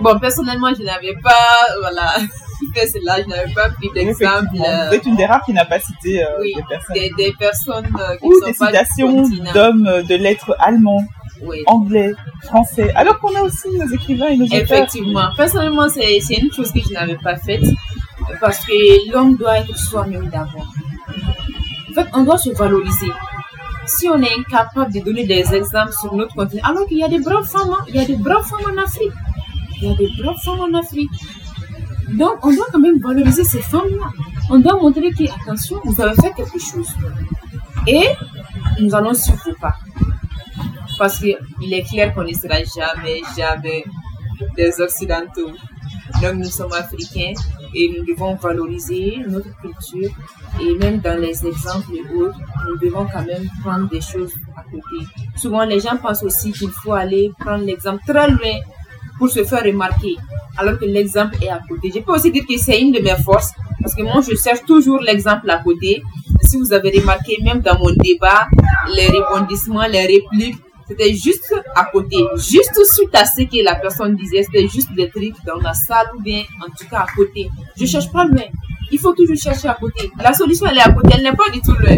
Bon, 0.00 0.18
personnellement, 0.18 0.72
je 0.78 0.84
n'avais 0.84 1.14
pas, 1.22 1.56
voilà, 1.80 2.16
cela, 2.74 3.22
je 3.22 3.28
n'avais 3.28 3.52
pas 3.52 3.70
pris 3.70 3.90
d'exemple. 3.94 4.46
Vous 4.54 4.94
êtes 4.94 5.06
une 5.06 5.16
des 5.16 5.26
rares 5.26 5.44
qui 5.44 5.52
n'a 5.52 5.64
pas 5.64 5.80
cité 5.80 6.24
euh, 6.24 6.28
des 6.42 6.62
personnes. 6.68 7.16
Des, 7.16 7.32
personnes 7.38 7.96
euh, 7.98 8.16
qui 8.16 8.26
Ou 8.26 8.44
des 8.44 8.52
citations 8.52 9.28
d'hommes 9.54 9.86
euh, 9.86 10.02
de 10.02 10.14
lettres 10.14 10.54
allemands. 10.58 11.04
Anglais, 11.66 12.12
français, 12.44 12.90
alors 12.94 13.18
qu'on 13.18 13.34
a 13.34 13.42
aussi 13.42 13.68
nos 13.78 13.86
écrivains 13.88 14.28
et 14.28 14.36
nos 14.36 14.46
auteurs. 14.46 14.60
Effectivement. 14.62 15.28
Personnellement, 15.36 15.88
c'est 15.88 16.18
une 16.36 16.52
chose 16.52 16.72
que 16.72 16.80
je 16.80 16.92
n'avais 16.92 17.16
pas 17.16 17.36
faite 17.36 17.64
parce 18.40 18.64
que 18.64 19.10
l'homme 19.12 19.36
doit 19.36 19.58
être 19.58 19.76
soi-même 19.76 20.28
d'abord. 20.30 20.68
En 21.90 21.94
fait, 21.94 22.08
on 22.14 22.24
doit 22.24 22.38
se 22.38 22.50
valoriser. 22.50 23.10
Si 23.86 24.08
on 24.08 24.20
est 24.22 24.32
incapable 24.38 24.92
de 24.92 25.00
donner 25.00 25.26
des 25.26 25.54
exemples 25.54 25.92
sur 25.92 26.14
notre 26.14 26.34
continent, 26.34 26.62
alors 26.64 26.86
qu'il 26.86 26.98
y 26.98 27.04
a 27.04 27.08
des 27.08 27.18
braves 27.18 27.44
femmes, 27.44 27.70
hein. 27.70 27.84
il 27.88 27.96
y 27.96 27.98
a 27.98 28.04
des 28.04 28.16
braves 28.16 28.46
femmes 28.46 28.72
en 28.74 28.82
Afrique. 28.82 29.12
Il 29.80 29.88
y 29.88 29.92
a 29.92 29.94
des 29.96 30.08
braves 30.22 30.38
femmes 30.44 30.60
en 30.60 30.78
Afrique. 30.78 31.10
Donc, 32.10 32.44
on 32.44 32.54
doit 32.54 32.66
quand 32.72 32.78
même 32.78 33.00
valoriser 33.00 33.44
ces 33.44 33.60
femmes-là. 33.60 34.06
On 34.50 34.58
doit 34.58 34.80
montrer 34.80 35.10
que, 35.10 35.24
attention, 35.24 35.80
vous 35.84 36.00
avez 36.00 36.14
fait 36.14 36.32
quelque 36.36 36.58
chose. 36.58 36.88
Et 37.86 38.06
nous 38.80 38.94
allons 38.94 39.14
suivre 39.14 39.50
pas. 39.60 39.74
Parce 41.02 41.18
qu'il 41.18 41.74
est 41.74 41.82
clair 41.82 42.14
qu'on 42.14 42.22
ne 42.22 42.32
sera 42.32 42.58
jamais, 42.62 43.22
jamais 43.36 43.82
des 44.56 44.80
Occidentaux. 44.80 45.50
Donc 46.22 46.34
nous 46.34 46.44
sommes 46.44 46.72
africains 46.74 47.32
et 47.74 47.88
nous 47.88 48.04
devons 48.04 48.36
valoriser 48.36 49.16
notre 49.28 49.48
culture 49.60 50.10
et 50.60 50.74
même 50.76 50.98
dans 51.00 51.18
les 51.20 51.44
exemples 51.44 51.90
et 51.92 52.14
autres, 52.14 52.38
nous 52.68 52.78
devons 52.78 53.04
quand 53.12 53.26
même 53.26 53.48
prendre 53.64 53.88
des 53.88 54.00
choses 54.00 54.32
à 54.56 54.62
côté. 54.62 55.04
Souvent 55.36 55.64
les 55.64 55.80
gens 55.80 55.96
pensent 55.96 56.22
aussi 56.22 56.52
qu'il 56.52 56.70
faut 56.70 56.92
aller 56.92 57.32
prendre 57.36 57.64
l'exemple 57.64 58.00
très 58.06 58.30
loin 58.30 58.60
pour 59.18 59.28
se 59.28 59.42
faire 59.42 59.64
remarquer, 59.64 60.14
alors 60.56 60.78
que 60.78 60.84
l'exemple 60.84 61.34
est 61.42 61.48
à 61.48 61.58
côté. 61.68 61.90
Je 61.92 61.98
peux 61.98 62.12
aussi 62.12 62.30
dire 62.30 62.44
que 62.48 62.56
c'est 62.58 62.80
une 62.80 62.92
de 62.92 63.00
mes 63.00 63.16
forces, 63.24 63.50
parce 63.80 63.96
que 63.96 64.02
moi 64.02 64.20
je 64.20 64.36
cherche 64.36 64.64
toujours 64.64 65.00
l'exemple 65.00 65.50
à 65.50 65.58
côté. 65.58 66.00
Si 66.42 66.58
vous 66.58 66.72
avez 66.72 66.96
remarqué, 67.00 67.38
même 67.42 67.60
dans 67.60 67.76
mon 67.76 67.90
débat, 67.90 68.46
les 68.94 69.08
rebondissements, 69.08 69.86
les 69.86 70.06
répliques, 70.06 70.58
c'était 70.92 71.14
juste 71.14 71.54
à 71.74 71.84
côté, 71.86 72.16
juste 72.36 72.78
suite 72.84 73.14
à 73.14 73.24
ce 73.24 73.42
que 73.42 73.64
la 73.64 73.76
personne 73.76 74.14
disait, 74.16 74.42
c'était 74.42 74.68
juste 74.68 74.92
des 74.94 75.08
trucs 75.08 75.34
dans 75.46 75.56
la 75.56 75.72
salle 75.74 76.06
ou 76.16 76.22
bien 76.22 76.42
en 76.60 76.66
tout 76.66 76.86
cas 76.90 77.00
à 77.00 77.06
côté. 77.16 77.48
Je 77.78 77.86
cherche 77.86 78.10
pas 78.12 78.24
loin. 78.24 78.42
Il 78.90 78.98
faut 78.98 79.12
toujours 79.14 79.36
chercher 79.36 79.68
à 79.68 79.74
côté. 79.74 80.10
La 80.22 80.32
solution, 80.34 80.66
elle 80.70 80.78
est 80.78 80.82
à 80.82 80.92
côté, 80.92 81.14
elle 81.16 81.22
n'est 81.22 81.32
pas 81.32 81.50
du 81.52 81.60
tout 81.62 81.72
loin. 81.72 81.96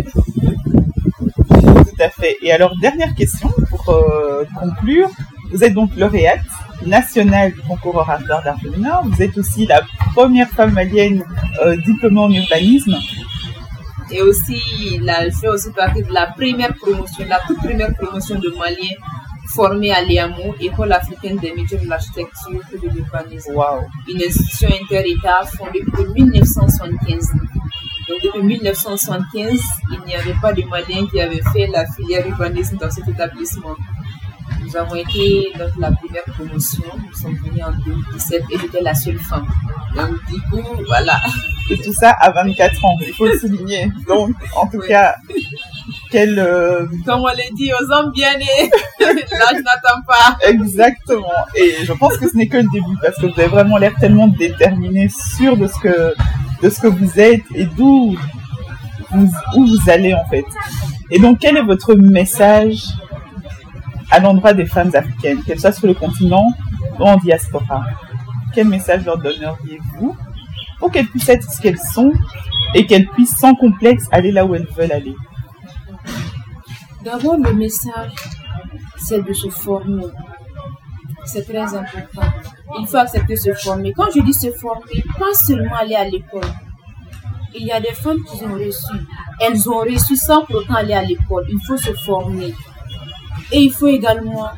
Tout 1.82 2.00
à 2.02 2.08
fait. 2.08 2.36
Et 2.42 2.52
alors, 2.52 2.72
dernière 2.80 3.14
question 3.14 3.50
pour 3.68 3.88
euh, 3.88 4.44
conclure. 4.60 5.08
Vous 5.50 5.62
êtes 5.64 5.74
donc 5.74 5.90
lauréate 5.96 6.40
nationale 6.86 7.52
du 7.52 7.60
concours 7.62 7.96
orateur 7.96 8.42
d'art. 8.44 8.58
Vous 9.04 9.22
êtes 9.22 9.36
aussi 9.38 9.66
la 9.66 9.82
première 10.14 10.48
femme 10.50 10.72
malienne 10.72 11.24
euh, 11.64 11.76
diplômée 11.76 12.20
en 12.20 12.30
urbanisme. 12.30 12.96
Et 14.10 14.22
aussi, 14.22 14.98
là, 15.00 15.28
je 15.28 15.36
fais 15.36 15.48
aussi 15.48 15.72
partie 15.72 16.02
de 16.02 16.12
la 16.12 16.26
première 16.26 16.74
promotion, 16.74 17.24
la 17.28 17.40
toute 17.46 17.58
première 17.58 17.94
promotion 17.94 18.38
de 18.38 18.50
Maliens 18.50 18.96
formés 19.54 19.92
à 19.92 20.02
l'IAMO, 20.02 20.54
École 20.60 20.92
africaine 20.92 21.36
des 21.38 21.52
métiers 21.52 21.78
de 21.78 21.88
l'architecture 21.88 22.60
et 22.72 22.78
de 22.78 22.88
l'urbanisme. 22.88 23.54
Wow. 23.54 23.80
Une 24.08 24.22
institution 24.22 24.68
inter-État 24.68 25.44
fondée 25.56 25.82
depuis 25.86 26.22
1975. 26.22 27.28
Donc 28.08 28.20
depuis 28.22 28.42
1975, 28.42 29.60
il 29.92 30.00
n'y 30.06 30.14
avait 30.14 30.34
pas 30.40 30.52
de 30.52 30.62
Maliens 30.64 31.06
qui 31.06 31.20
avaient 31.20 31.42
fait 31.52 31.66
la 31.68 31.86
filière 31.86 32.26
urbanisme 32.26 32.76
dans 32.76 32.90
cet 32.90 33.08
établissement. 33.08 33.76
Nous 34.64 34.76
avons 34.76 34.94
été 34.94 35.52
la 35.78 35.90
première 35.92 36.24
promotion, 36.36 36.84
nous 36.96 37.14
sommes 37.14 37.36
venus 37.44 37.62
en 37.64 37.72
2017 37.84 38.42
et 38.50 38.58
j'étais 38.58 38.80
la 38.80 38.94
seule 38.94 39.18
femme. 39.18 39.46
Donc 39.94 40.10
du 40.28 40.40
coup, 40.50 40.62
voilà. 40.86 41.16
Et 41.70 41.78
tout 41.78 41.94
ça 41.94 42.10
à 42.10 42.30
24 42.30 42.84
ans, 42.84 42.96
il 43.00 43.14
faut 43.14 43.24
le 43.24 43.38
souligner. 43.38 43.90
Donc, 44.06 44.32
en 44.54 44.66
tout 44.66 44.80
cas, 44.80 45.14
quel... 46.10 46.38
euh, 46.38 46.84
Comme 47.06 47.20
on 47.22 47.26
l'a 47.26 47.34
dit 47.56 47.70
aux 47.72 47.90
hommes 47.90 48.12
bien 48.12 48.36
nés, 48.36 48.70
l'âge 49.00 49.62
n'attend 49.64 50.02
pas. 50.06 50.36
Exactement. 50.46 51.24
Et 51.56 51.82
je 51.86 51.92
pense 51.94 52.18
que 52.18 52.28
ce 52.28 52.36
n'est 52.36 52.48
que 52.48 52.58
le 52.58 52.68
début 52.70 52.98
parce 53.00 53.16
que 53.16 53.26
vous 53.26 53.40
avez 53.40 53.48
vraiment 53.48 53.78
l'air 53.78 53.94
tellement 53.98 54.28
déterminé, 54.28 55.08
sûr 55.08 55.56
de 55.56 55.66
ce 55.66 55.78
que, 55.78 56.14
de 56.62 56.68
ce 56.68 56.80
que 56.82 56.86
vous 56.88 57.18
êtes 57.18 57.40
et 57.54 57.64
d'où 57.64 58.14
vous, 59.12 59.30
où 59.56 59.66
vous 59.66 59.90
allez 59.90 60.12
en 60.12 60.24
fait. 60.28 60.44
Et 61.10 61.18
donc, 61.18 61.38
quel 61.40 61.56
est 61.56 61.62
votre 61.62 61.94
message 61.94 62.82
à 64.14 64.20
l'endroit 64.20 64.52
des 64.52 64.64
femmes 64.64 64.92
africaines, 64.94 65.42
qu'elles 65.42 65.58
soient 65.58 65.72
sur 65.72 65.88
le 65.88 65.94
continent 65.94 66.46
ou 67.00 67.02
en 67.02 67.16
diaspora 67.16 67.84
Quel 68.54 68.68
message 68.68 69.04
leur 69.04 69.18
donneriez-vous 69.18 70.16
pour 70.78 70.92
qu'elles 70.92 71.08
puissent 71.08 71.28
être 71.30 71.50
ce 71.50 71.60
qu'elles 71.60 71.80
sont 71.80 72.12
et 72.76 72.86
qu'elles 72.86 73.08
puissent 73.08 73.36
sans 73.36 73.56
complexe 73.56 74.04
aller 74.12 74.30
là 74.30 74.46
où 74.46 74.54
elles 74.54 74.68
veulent 74.76 74.92
aller? 74.92 75.16
D'abord, 77.04 77.38
le 77.38 77.54
message, 77.54 78.14
c'est 78.98 79.20
de 79.20 79.32
se 79.32 79.48
former. 79.48 80.06
C'est 81.24 81.42
très 81.42 81.74
important. 81.74 82.32
Il 82.78 82.86
faut 82.86 82.98
accepter 82.98 83.34
de 83.34 83.40
se 83.40 83.54
former. 83.54 83.92
Quand 83.96 84.10
je 84.14 84.20
dis 84.22 84.32
se 84.32 84.52
former, 84.52 85.02
pas 85.18 85.34
seulement 85.34 85.74
aller 85.74 85.96
à 85.96 86.04
l'école. 86.04 86.52
Il 87.52 87.66
y 87.66 87.72
a 87.72 87.80
des 87.80 87.94
femmes 87.94 88.22
qui 88.22 88.44
ont 88.44 88.54
reçu. 88.54 88.94
Elles 89.40 89.68
ont 89.68 89.80
reçu 89.80 90.14
sans 90.14 90.44
pour 90.44 90.56
autant 90.60 90.74
aller 90.74 90.94
à 90.94 91.02
l'école. 91.02 91.46
Il 91.48 91.58
faut 91.66 91.76
se 91.76 91.92
former. 91.94 92.54
Et 93.52 93.60
il 93.62 93.72
faut 93.72 93.86
également 93.86 94.50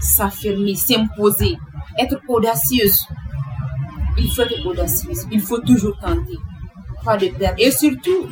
s'affirmer, 0.00 0.74
s'imposer, 0.74 1.56
être 1.98 2.20
audacieuse. 2.28 3.06
Il 4.18 4.30
faut 4.30 4.42
être 4.42 4.66
audacieuse. 4.66 5.26
Il 5.30 5.40
faut 5.40 5.60
toujours 5.60 5.98
tenter. 6.00 6.38
Pas 7.04 7.16
de 7.16 7.28
perdre. 7.28 7.56
Et 7.58 7.70
surtout, 7.70 8.28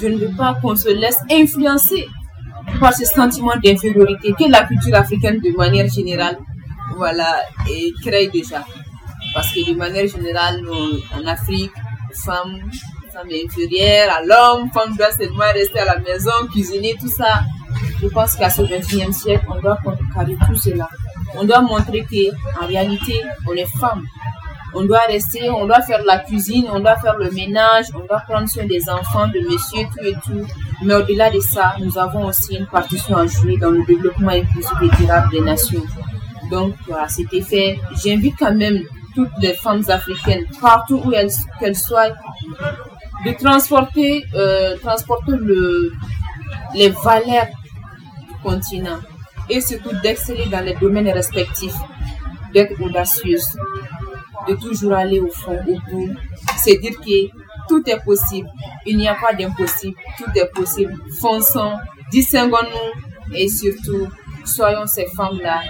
je 0.00 0.06
ne 0.06 0.16
veux 0.18 0.36
pas 0.36 0.54
qu'on 0.60 0.76
se 0.76 0.88
laisse 0.88 1.18
influencer 1.30 2.06
par 2.78 2.94
ce 2.94 3.04
sentiment 3.04 3.56
d'infériorité 3.62 4.32
que 4.38 4.50
la 4.50 4.64
culture 4.64 4.94
africaine 4.94 5.40
de 5.40 5.56
manière 5.56 5.88
générale 5.88 6.38
voilà, 6.96 7.42
et 7.68 7.92
crée 8.04 8.28
déjà. 8.28 8.64
Parce 9.34 9.52
que 9.52 9.70
de 9.70 9.76
manière 9.76 10.06
générale, 10.06 10.60
en 11.14 11.26
Afrique, 11.26 11.72
femme, 12.24 12.60
femme 13.12 13.30
est 13.30 13.44
inférieure 13.46 14.12
à 14.12 14.22
l'homme, 14.22 14.70
femme 14.72 14.96
doit 14.96 15.12
seulement 15.12 15.50
rester 15.52 15.78
à 15.78 15.84
la 15.84 15.98
maison, 15.98 16.32
cuisiner, 16.52 16.94
tout 17.00 17.08
ça. 17.08 17.42
Je 18.02 18.08
pense 18.08 18.36
qu'à 18.36 18.50
ce 18.50 18.62
21e 18.62 19.12
siècle, 19.12 19.44
on 19.48 19.60
doit 19.60 19.78
contrecarrer 19.84 20.36
tout 20.46 20.54
cela. 20.54 20.88
On 21.36 21.44
doit 21.44 21.60
montrer 21.60 22.04
qu'en 22.10 22.66
réalité, 22.66 23.20
on 23.48 23.52
est 23.54 23.70
femme. 23.78 24.02
On 24.72 24.84
doit 24.84 25.00
rester, 25.08 25.50
on 25.50 25.66
doit 25.66 25.82
faire 25.82 26.02
la 26.04 26.18
cuisine, 26.18 26.66
on 26.72 26.78
doit 26.80 26.96
faire 26.96 27.16
le 27.16 27.30
ménage, 27.30 27.86
on 27.94 28.06
doit 28.06 28.20
prendre 28.20 28.48
soin 28.48 28.64
des 28.66 28.88
enfants, 28.88 29.26
de 29.26 29.40
monsieur, 29.40 29.84
tout 29.92 30.04
et 30.04 30.14
tout. 30.24 30.46
Mais 30.84 30.94
au-delà 30.94 31.30
de 31.30 31.40
ça, 31.40 31.74
nous 31.80 31.98
avons 31.98 32.26
aussi 32.26 32.56
une 32.56 32.66
partition 32.66 33.16
à 33.16 33.26
jouer 33.26 33.56
dans 33.56 33.70
le 33.70 33.84
développement 33.84 34.30
inclusif 34.30 34.72
et 34.82 34.96
durable 34.96 35.30
des 35.32 35.40
nations. 35.40 35.82
Donc, 36.50 36.74
à 36.96 37.08
cet 37.08 37.32
effet, 37.32 37.78
j'invite 38.02 38.36
quand 38.38 38.54
même 38.54 38.80
toutes 39.14 39.30
les 39.40 39.54
femmes 39.54 39.82
africaines, 39.88 40.44
partout 40.60 41.02
où 41.04 41.12
elles, 41.12 41.30
qu'elles 41.58 41.76
soient, 41.76 42.10
de 43.26 43.32
transporter, 43.32 44.24
euh, 44.34 44.76
transporter 44.78 45.32
le, 45.32 45.92
les 46.74 46.90
valeurs 46.90 47.48
continent 48.42 48.98
et 49.48 49.60
surtout 49.60 49.90
d'exceller 50.02 50.46
dans 50.46 50.64
les 50.64 50.74
domaines 50.74 51.08
respectifs, 51.08 51.74
d'être 52.52 52.80
audacieuse, 52.80 53.46
de 54.48 54.54
toujours 54.54 54.94
aller 54.94 55.20
au 55.20 55.28
fond, 55.28 55.58
au 55.66 55.90
bout. 55.90 56.14
C'est 56.56 56.76
dire 56.78 56.92
que 56.98 57.30
tout 57.68 57.82
est 57.88 58.02
possible. 58.04 58.48
Il 58.86 58.96
n'y 58.96 59.08
a 59.08 59.14
pas 59.14 59.32
d'impossible. 59.32 59.96
Tout 60.18 60.30
est 60.34 60.50
possible. 60.52 60.94
Fonçons, 61.20 61.74
distinguons-nous 62.10 63.36
et 63.36 63.48
surtout, 63.48 64.08
soyons 64.44 64.86
ces 64.86 65.06
femmes-là 65.16 65.60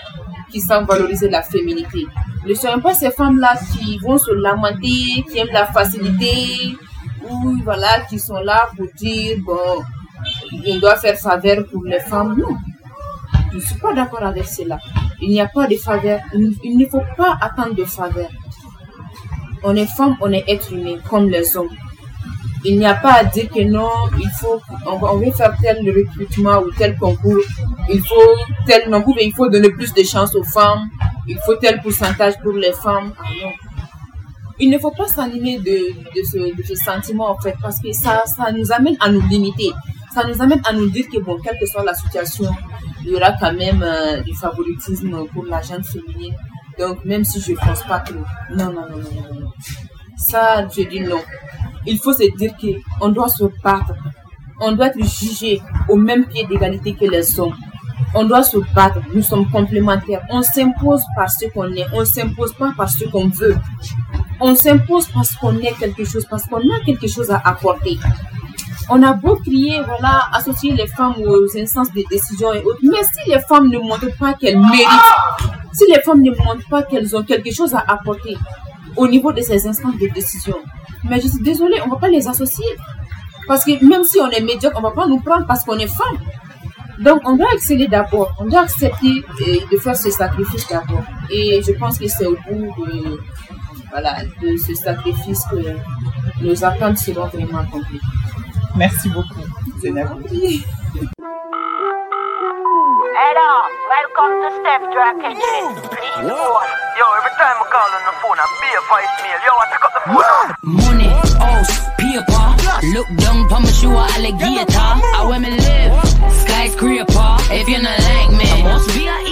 qui 0.51 0.61
savent 0.61 0.87
valoriser 0.87 1.29
la 1.29 1.43
féminité. 1.43 2.07
Ne 2.47 2.55
soyons 2.55 2.81
pas 2.81 2.95
ces 2.95 3.11
femmes-là 3.11 3.55
qui 3.73 3.99
vont 3.99 4.19
se 4.19 4.31
lamenter, 4.33 5.25
qui 5.31 5.39
aiment 5.39 5.53
la 5.53 5.67
facilité, 5.67 6.77
ou 7.29 7.57
voilà, 7.63 8.01
qui 8.09 8.19
sont 8.19 8.41
là 8.41 8.69
pour 8.77 8.87
dire, 8.97 9.37
bon, 9.45 9.83
on 10.67 10.79
doit 10.79 10.97
faire 10.97 11.17
faveur 11.19 11.65
pour 11.71 11.85
les 11.85 12.01
femmes. 12.01 12.37
Non. 12.39 12.57
Je 13.53 13.57
ne 13.57 13.61
suis 13.61 13.79
pas 13.79 13.93
d'accord 13.95 14.23
avec 14.23 14.47
cela. 14.47 14.79
Il 15.21 15.31
n'y 15.31 15.41
a 15.41 15.47
pas 15.49 15.67
de 15.67 15.77
faveur. 15.77 16.21
Il 16.63 16.79
ne 16.79 16.87
faut 16.87 17.03
pas 17.17 17.37
attendre 17.41 17.75
de 17.75 17.85
faveur. 17.85 18.29
On 19.63 19.75
est 19.77 19.87
femme, 19.87 20.17
on 20.21 20.33
est 20.33 20.45
être 20.49 20.73
humain, 20.73 20.97
comme 21.09 21.29
les 21.29 21.57
hommes. 21.57 21.69
Il 22.65 22.79
n'y 22.79 22.87
a 22.87 22.95
pas 22.95 23.15
à 23.15 23.25
dire 23.25 23.49
que 23.51 23.63
non, 23.63 23.91
il 24.19 24.29
faut, 24.39 24.61
on, 24.87 25.17
veut 25.17 25.31
faire 25.33 25.55
tel 25.63 25.79
recrutement 25.79 26.59
ou 26.61 26.71
tel 26.73 26.95
concours, 26.97 27.43
il 27.91 28.01
faut 28.01 28.37
tel 28.67 28.91
nombre, 28.91 29.15
il 29.21 29.33
faut 29.33 29.49
donner 29.49 29.71
plus 29.71 29.95
de 29.95 30.03
chance 30.03 30.35
aux 30.35 30.45
femmes, 30.45 30.89
il 31.27 31.39
faut 31.45 31.57
tel 31.57 31.81
pourcentage 31.81 32.35
pour 32.43 32.53
les 32.53 32.73
femmes. 32.73 33.13
Ah 33.19 33.29
non. 33.43 33.51
Il 34.59 34.69
ne 34.71 34.79
faut 34.79 34.91
pas 34.91 35.09
s'animer 35.09 35.59
de, 35.59 35.79
ce, 36.23 36.75
sentiment, 36.75 37.31
en 37.31 37.39
fait, 37.39 37.55
parce 37.63 37.81
que 37.81 37.93
ça 37.93 38.23
nous 38.55 38.71
amène 38.73 38.97
à 39.01 39.11
nous 39.11 39.27
limiter. 39.27 39.73
Ça 40.13 40.27
nous 40.27 40.41
amène 40.43 40.61
à 40.65 40.73
nous 40.73 40.91
dire 40.91 41.07
que, 41.13 41.19
bon, 41.21 41.39
quelle 41.43 41.59
que 41.59 41.67
soit 41.67 41.85
la 41.85 41.95
situation, 41.95 42.51
il 43.05 43.11
y 43.11 43.15
aura 43.15 43.33
quand 43.39 43.53
même 43.53 43.83
euh, 43.83 44.21
du 44.23 44.35
favoritisme 44.35 45.25
pour 45.33 45.45
la 45.47 45.63
gente 45.63 45.87
féminine. 45.87 46.35
Donc, 46.79 47.05
même 47.05 47.25
si 47.25 47.41
je 47.41 47.53
ne 47.53 47.57
pense 47.57 47.83
pas 47.85 48.01
que... 48.01 48.15
Non, 48.15 48.73
non, 48.73 48.87
non, 48.91 48.99
non, 48.99 49.41
non. 49.41 49.53
Ça, 50.17 50.67
je 50.69 50.83
dis 50.89 51.01
non. 51.01 51.21
Il 51.87 51.99
faut 51.99 52.13
se 52.13 52.37
dire 52.37 52.53
qu'on 52.61 53.09
doit 53.11 53.29
se 53.29 53.45
battre. 53.63 53.95
On 54.61 54.73
doit 54.73 54.89
être 54.89 55.03
jugé 55.03 55.61
au 55.89 55.97
même 55.97 56.27
pied 56.27 56.45
d'égalité 56.45 56.95
que 56.95 57.05
les 57.05 57.39
hommes. 57.39 57.55
On 58.15 58.25
doit 58.25 58.43
se 58.43 58.59
battre. 58.75 59.01
Nous 59.15 59.23
sommes 59.23 59.49
complémentaires. 59.51 60.23
On 60.31 60.43
s'impose 60.43 61.03
par 61.15 61.31
ce 61.31 61.47
qu'on 61.47 61.73
est. 61.73 61.87
On 61.93 62.05
s'impose 62.05 62.53
pas 62.55 62.73
par 62.77 62.91
ce 62.91 63.05
qu'on 63.05 63.29
veut. 63.29 63.57
On 64.41 64.55
s'impose 64.55 65.07
parce 65.09 65.37
qu'on 65.37 65.57
est 65.59 65.73
quelque 65.79 66.05
chose, 66.05 66.27
parce 66.29 66.45
qu'on 66.45 66.59
a 66.59 66.81
quelque 66.85 67.07
chose 67.07 67.31
à 67.31 67.41
apporter. 67.45 67.99
On 68.93 69.03
a 69.03 69.13
beau 69.13 69.37
crier, 69.37 69.81
voilà, 69.87 70.23
associer 70.33 70.73
les 70.73 70.87
femmes 70.89 71.15
aux 71.25 71.57
instances 71.57 71.93
de 71.93 72.03
décision 72.11 72.53
et 72.53 72.59
autres, 72.63 72.81
mais 72.83 73.03
si 73.13 73.31
les 73.31 73.41
femmes 73.41 73.69
ne 73.69 73.79
montrent 73.79 74.17
pas 74.19 74.35
qu'elles 74.35 74.59
méritent, 74.59 74.89
si 75.73 75.85
les 75.89 76.01
femmes 76.01 76.23
ne 76.23 76.31
montrent 76.31 76.69
pas 76.69 76.83
qu'elles 76.83 77.15
ont 77.17 77.23
quelque 77.23 77.53
chose 77.53 77.75
à 77.75 77.85
apporter 77.87 78.37
au 78.97 79.07
niveau 79.07 79.33
de 79.33 79.41
ces 79.41 79.67
instances 79.67 79.97
de 79.99 80.09
décision, 80.13 80.57
mais 81.09 81.21
je 81.21 81.29
suis 81.29 81.43
désolée, 81.43 81.81
on 81.83 81.87
ne 81.87 81.93
va 81.93 81.99
pas 81.99 82.09
les 82.09 82.27
associer. 82.27 82.67
Parce 83.47 83.65
que 83.65 83.85
même 83.85 84.05
si 84.05 84.19
on 84.21 84.29
est 84.31 84.41
médiocre, 84.41 84.77
on 84.77 84.83
ne 84.83 84.89
va 84.89 84.93
pas 84.93 85.07
nous 85.07 85.21
prendre 85.21 85.47
parce 85.47 85.65
qu'on 85.65 85.79
est 85.79 85.89
femme. 85.89 86.19
Donc, 87.01 87.21
on 87.25 87.37
doit 87.37 87.53
exceller 87.55 87.89
d'abord. 87.89 88.31
On 88.39 88.45
doit 88.47 88.61
accepter 88.61 89.25
de 89.73 89.77
faire 89.79 89.97
ce 89.97 90.11
sacrifice 90.11 90.69
d'abord. 90.69 91.03
Et 91.31 91.61
je 91.67 91.73
pense 91.73 91.99
que 91.99 92.07
c'est 92.07 92.27
au 92.27 92.37
bout 92.49 92.75
de 94.43 94.57
ce 94.57 94.75
sacrifice 94.75 95.43
que 95.51 96.45
nos 96.45 96.65
attentes 96.65 96.99
seront 96.99 97.27
vraiment 97.27 97.59
accomplies. 97.61 98.01
Merci 98.81 99.11
beaucoup, 99.11 99.45
Zénab. 99.83 100.09
Hello, 103.21 103.51
welcome 103.93 104.33
to 104.41 104.49
Steph 104.57 104.85
Drag 104.91 105.17
Kitchen. 105.21 105.65
Yo, 106.25 107.05
every 107.19 107.35
time 107.37 107.61
I 107.61 107.69
call 107.69 107.93
on 107.93 108.03
the 108.09 108.15
phone, 108.25 108.41
I 108.41 108.47
be 108.57 108.73
a 108.73 108.81
voicemail. 108.89 109.37
Yo, 109.45 109.53
I 109.53 109.69
take 109.69 109.85
up 109.85 109.93
the 109.93 110.01
phone. 110.09 110.49
Money, 110.65 111.13
house, 111.45 111.77
paper. 112.01 112.47
Look 112.95 113.09
down, 113.19 113.49
promise 113.49 113.83
you 113.83 113.91
a 113.93 114.01
alligator. 114.17 114.73
I 114.81 115.29
want 115.29 115.43
me 115.43 115.51
live, 115.51 115.93
skyscraper. 116.41 117.37
If 117.53 117.69
you 117.69 117.83
not 117.83 118.01
like 118.01 118.33
me, 118.33 118.49
I 118.49 118.63
must 118.63 118.89
be 118.95 119.05
a 119.07 119.13
hater. 119.13 119.21
Anything 119.21 119.27
they 119.27 119.30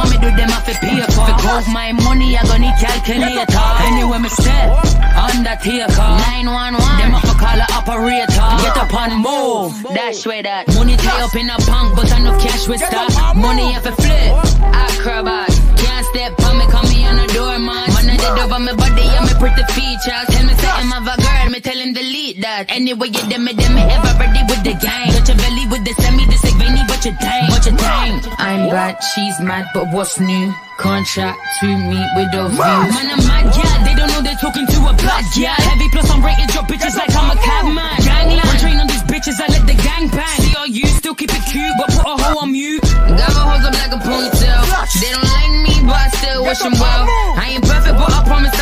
want 0.00 0.10
me 0.10 0.16
do, 0.16 0.28
them 0.32 0.48
have 0.48 0.64
to 0.64 0.74
pay 0.80 0.96
for. 1.12 1.28
To 1.28 1.34
prove 1.36 1.68
my 1.68 1.92
money, 1.92 2.36
I 2.36 2.42
gonna 2.48 2.64
need 2.64 2.76
calculator. 2.80 3.64
Anyway, 3.84 4.18
me 4.24 4.30
step, 4.32 4.68
undertaker. 5.12 6.08
911, 6.48 6.80
them 6.80 7.12
have 7.12 7.26
to 7.28 7.34
call 7.36 7.60
a 7.60 7.66
operator. 7.76 8.48
Get 8.64 8.76
up 8.80 8.94
and 8.96 9.20
move, 9.20 9.76
dash 9.92 10.24
way 10.24 10.40
that. 10.42 10.72
Money 10.72 10.96
tie 10.96 11.20
up 11.20 11.34
in 11.36 11.52
a 11.52 11.58
bank, 11.68 11.88
but 11.96 12.08
I 12.08 12.16
enough 12.18 12.40
cash 12.40 12.64
with 12.68 12.80
stop. 12.80 13.36
Money 13.36 13.72
have 13.76 13.84
to 13.84 13.92
flip, 13.92 14.32
acrobat. 14.72 15.52
Can't 15.76 16.04
step 16.08 16.32
on 16.48 16.56
me, 16.56 16.64
call 16.72 16.84
me 16.88 17.04
on 17.04 17.16
the 17.20 17.26
door, 17.36 17.58
man. 17.60 17.86
Man, 17.92 18.06
I 18.08 18.16
did 18.16 18.38
over 18.40 18.60
my 18.60 18.72
body, 18.72 19.04
I'm 19.04 19.28
a 19.28 19.34
pretty 19.36 19.64
features. 19.76 20.26
Tell 20.32 20.44
me 20.48 20.54
something 20.56 20.90
of 20.96 21.04
a 21.04 21.16
girl, 21.20 21.39
me 21.50 21.60
tell 21.60 21.76
him 21.76 21.92
delete 21.92 22.40
that. 22.42 22.70
Anyway, 22.70 23.08
you 23.08 23.22
them 23.26 23.44
me, 23.44 23.52
them 23.52 23.74
me 23.74 23.82
ever 23.82 24.14
ready 24.22 24.42
with 24.46 24.62
the 24.62 24.74
game. 24.78 25.10
Got 25.10 25.26
your 25.26 25.36
belly 25.36 25.66
with 25.66 25.82
the 25.82 25.94
semi, 25.98 26.24
this 26.26 26.44
ain't 26.46 26.56
veiny, 26.62 26.82
but 26.86 27.02
you 27.04 27.12
dang, 27.18 27.46
but 27.50 27.66
you 27.66 27.74
dang. 27.74 28.22
I'm 28.38 28.70
bad, 28.70 29.02
she's 29.02 29.36
mad, 29.40 29.66
but 29.74 29.90
what's 29.90 30.20
new? 30.20 30.54
Contract 30.78 31.38
to 31.60 31.66
meet 31.66 32.08
with 32.16 32.30
those 32.32 32.54
views. 32.54 32.60
Man, 32.94 33.06
I'm 33.10 33.20
mad, 33.26 33.50
yeah. 33.52 33.84
They 33.84 33.94
don't 33.98 34.08
know 34.14 34.22
they're 34.22 34.38
talking 34.38 34.66
to 34.66 34.78
a 34.88 34.94
bad, 34.94 35.24
yeah. 35.36 35.58
Heavy 35.58 35.88
plus 35.90 36.08
I'm 36.10 36.22
rated, 36.24 36.48
drop 36.54 36.68
bitches 36.70 36.96
like 36.96 37.12
I'm 37.12 37.34
a 37.34 37.36
cabman. 37.36 37.98
Gangland, 38.00 38.58
train 38.62 38.78
on 38.78 38.86
these 38.86 39.04
bitches, 39.10 39.42
I 39.42 39.50
let 39.50 39.66
the 39.66 39.74
gang 39.74 40.08
bang. 40.08 40.38
See 40.40 40.54
all 40.56 40.66
you 40.70 40.86
still 40.86 41.14
keep 41.14 41.34
it 41.34 41.44
cute, 41.50 41.74
but 41.76 41.90
put 41.90 42.06
a 42.06 42.14
hoe 42.14 42.40
on 42.40 42.52
mute. 42.52 42.80
Got 42.82 43.32
my 43.34 43.42
hoes 43.48 43.64
up 43.66 43.74
like 43.74 43.92
a 43.92 44.00
ponytail. 44.00 44.62
They 45.02 45.10
don't 45.10 45.24
like 45.24 45.52
me, 45.66 45.74
but 45.84 45.98
I 45.98 46.08
still 46.14 46.44
wish 46.44 46.60
them 46.60 46.72
well. 46.78 47.04
I 47.36 47.58
ain't 47.58 47.64
perfect, 47.64 47.96
but 47.98 48.12
I 48.12 48.24
promise 48.24 48.59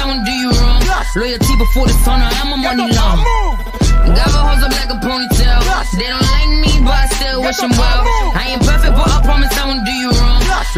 Loyalty 1.18 1.56
before 1.58 1.88
the 1.88 1.98
sun, 2.06 2.22
I 2.22 2.30
am 2.46 2.52
a 2.52 2.56
money 2.56 2.86
long. 2.94 3.18
Got 4.14 4.30
my 4.30 4.54
hoes 4.54 4.62
up 4.62 4.70
like 4.70 4.86
a 4.86 5.02
ponytail. 5.02 5.66
They 5.98 6.06
don't 6.06 6.22
like 6.30 6.46
me, 6.62 6.70
but 6.86 6.94
I 6.94 7.06
still 7.10 7.42
wish 7.42 7.58
them 7.58 7.74
well. 7.74 8.06
I 8.38 8.54
ain't 8.54 8.62
perfect, 8.62 8.77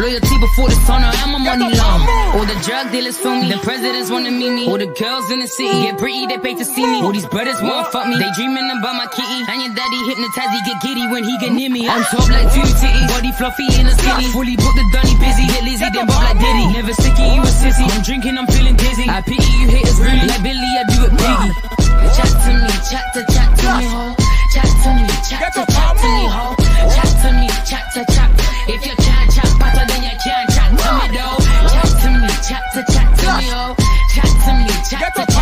Loyalty 0.01 0.36
before 0.40 0.72
the 0.72 0.80
sun, 0.88 1.05
I 1.05 1.12
am 1.20 1.36
a 1.36 1.40
money 1.44 1.68
long. 1.76 2.01
All 2.32 2.48
the 2.48 2.57
drug 2.64 2.88
dealers 2.88 3.20
feel 3.20 3.36
me, 3.36 3.53
the 3.53 3.61
presidents 3.61 4.09
wanna 4.09 4.32
meet 4.32 4.48
me. 4.48 4.64
All 4.64 4.80
the 4.80 4.88
girls 4.96 5.28
in 5.28 5.44
the 5.44 5.46
city 5.46 5.76
get 5.84 6.01
pretty, 6.01 6.24
they 6.24 6.40
pay 6.40 6.57
to 6.57 6.64
see 6.64 6.88
me. 6.88 7.05
All 7.05 7.12
these 7.12 7.28
brothers 7.28 7.61
wanna 7.61 7.84
fuck 7.92 8.09
me, 8.09 8.16
they 8.16 8.32
dreaming 8.32 8.64
about 8.64 8.96
my 8.96 9.05
kitty. 9.12 9.40
And 9.44 9.61
your 9.61 9.76
daddy 9.76 10.01
hypnotized, 10.09 10.57
he 10.57 10.61
get 10.64 10.78
giddy 10.80 11.05
when 11.12 11.22
he 11.28 11.36
get 11.36 11.53
near 11.53 11.68
me. 11.68 11.84
On 11.84 12.01
top 12.09 12.24
like 12.32 12.48
two 12.48 12.64
titties, 12.80 13.12
body 13.12 13.32
fluffy 13.36 13.68
in 13.76 13.92
a 13.92 13.92
skinny. 13.92 14.32
Fully 14.32 14.57
booked 14.57 14.80
the 14.80 14.86
dunny 14.88 15.14
busy, 15.20 15.44
get 15.53 15.68
lazy, 15.68 15.84
then 15.92 16.09
bob 16.09 16.24
like 16.24 16.40
Diddy. 16.40 16.64
Never 16.72 16.94
sticky, 16.96 17.36
you 17.36 17.44
a 17.44 17.53
sissy. 17.61 17.84
I'm 17.84 18.01
drinking, 18.01 18.40
I'm 18.40 18.48
feeling 18.48 18.76
dizzy. 18.80 19.05
I 19.05 19.20
pity 19.20 19.53
you 19.61 19.68
haters 19.68 20.01
really. 20.01 20.24
Like 20.24 20.40
Billy, 20.40 20.70
I 20.80 20.84
do 20.88 20.98
it 21.05 21.12
biggie. 21.12 21.53
Chat 22.16 22.32
to 22.40 22.51
me, 22.57 22.72
chat 22.88 23.05
to 23.12 23.20
chat 23.36 23.51
to 23.53 23.68
me, 23.76 23.84
ho. 23.84 24.16
Chat 24.48 24.64
to 24.64 24.88
me, 24.96 25.05
chat 25.28 25.53
to 25.53 25.62
chat 25.68 25.92
to 26.01 26.09
me, 26.09 26.24
ho. 26.24 26.57
Chat 26.88 27.11
to 27.20 27.28
me, 27.36 27.48
chat 27.68 27.84
to 27.92 28.01
chat. 28.16 28.30
If 28.64 28.86
you 28.86 28.94
to 32.86 32.92
chat 32.92 33.18
to 33.18 33.26
me, 33.38 33.48
ho. 33.48 33.74
Chat 34.14 34.30
to 34.44 34.52
me, 34.54 34.66
chat 34.88 35.14
to 35.14 35.26
chat 35.32 35.39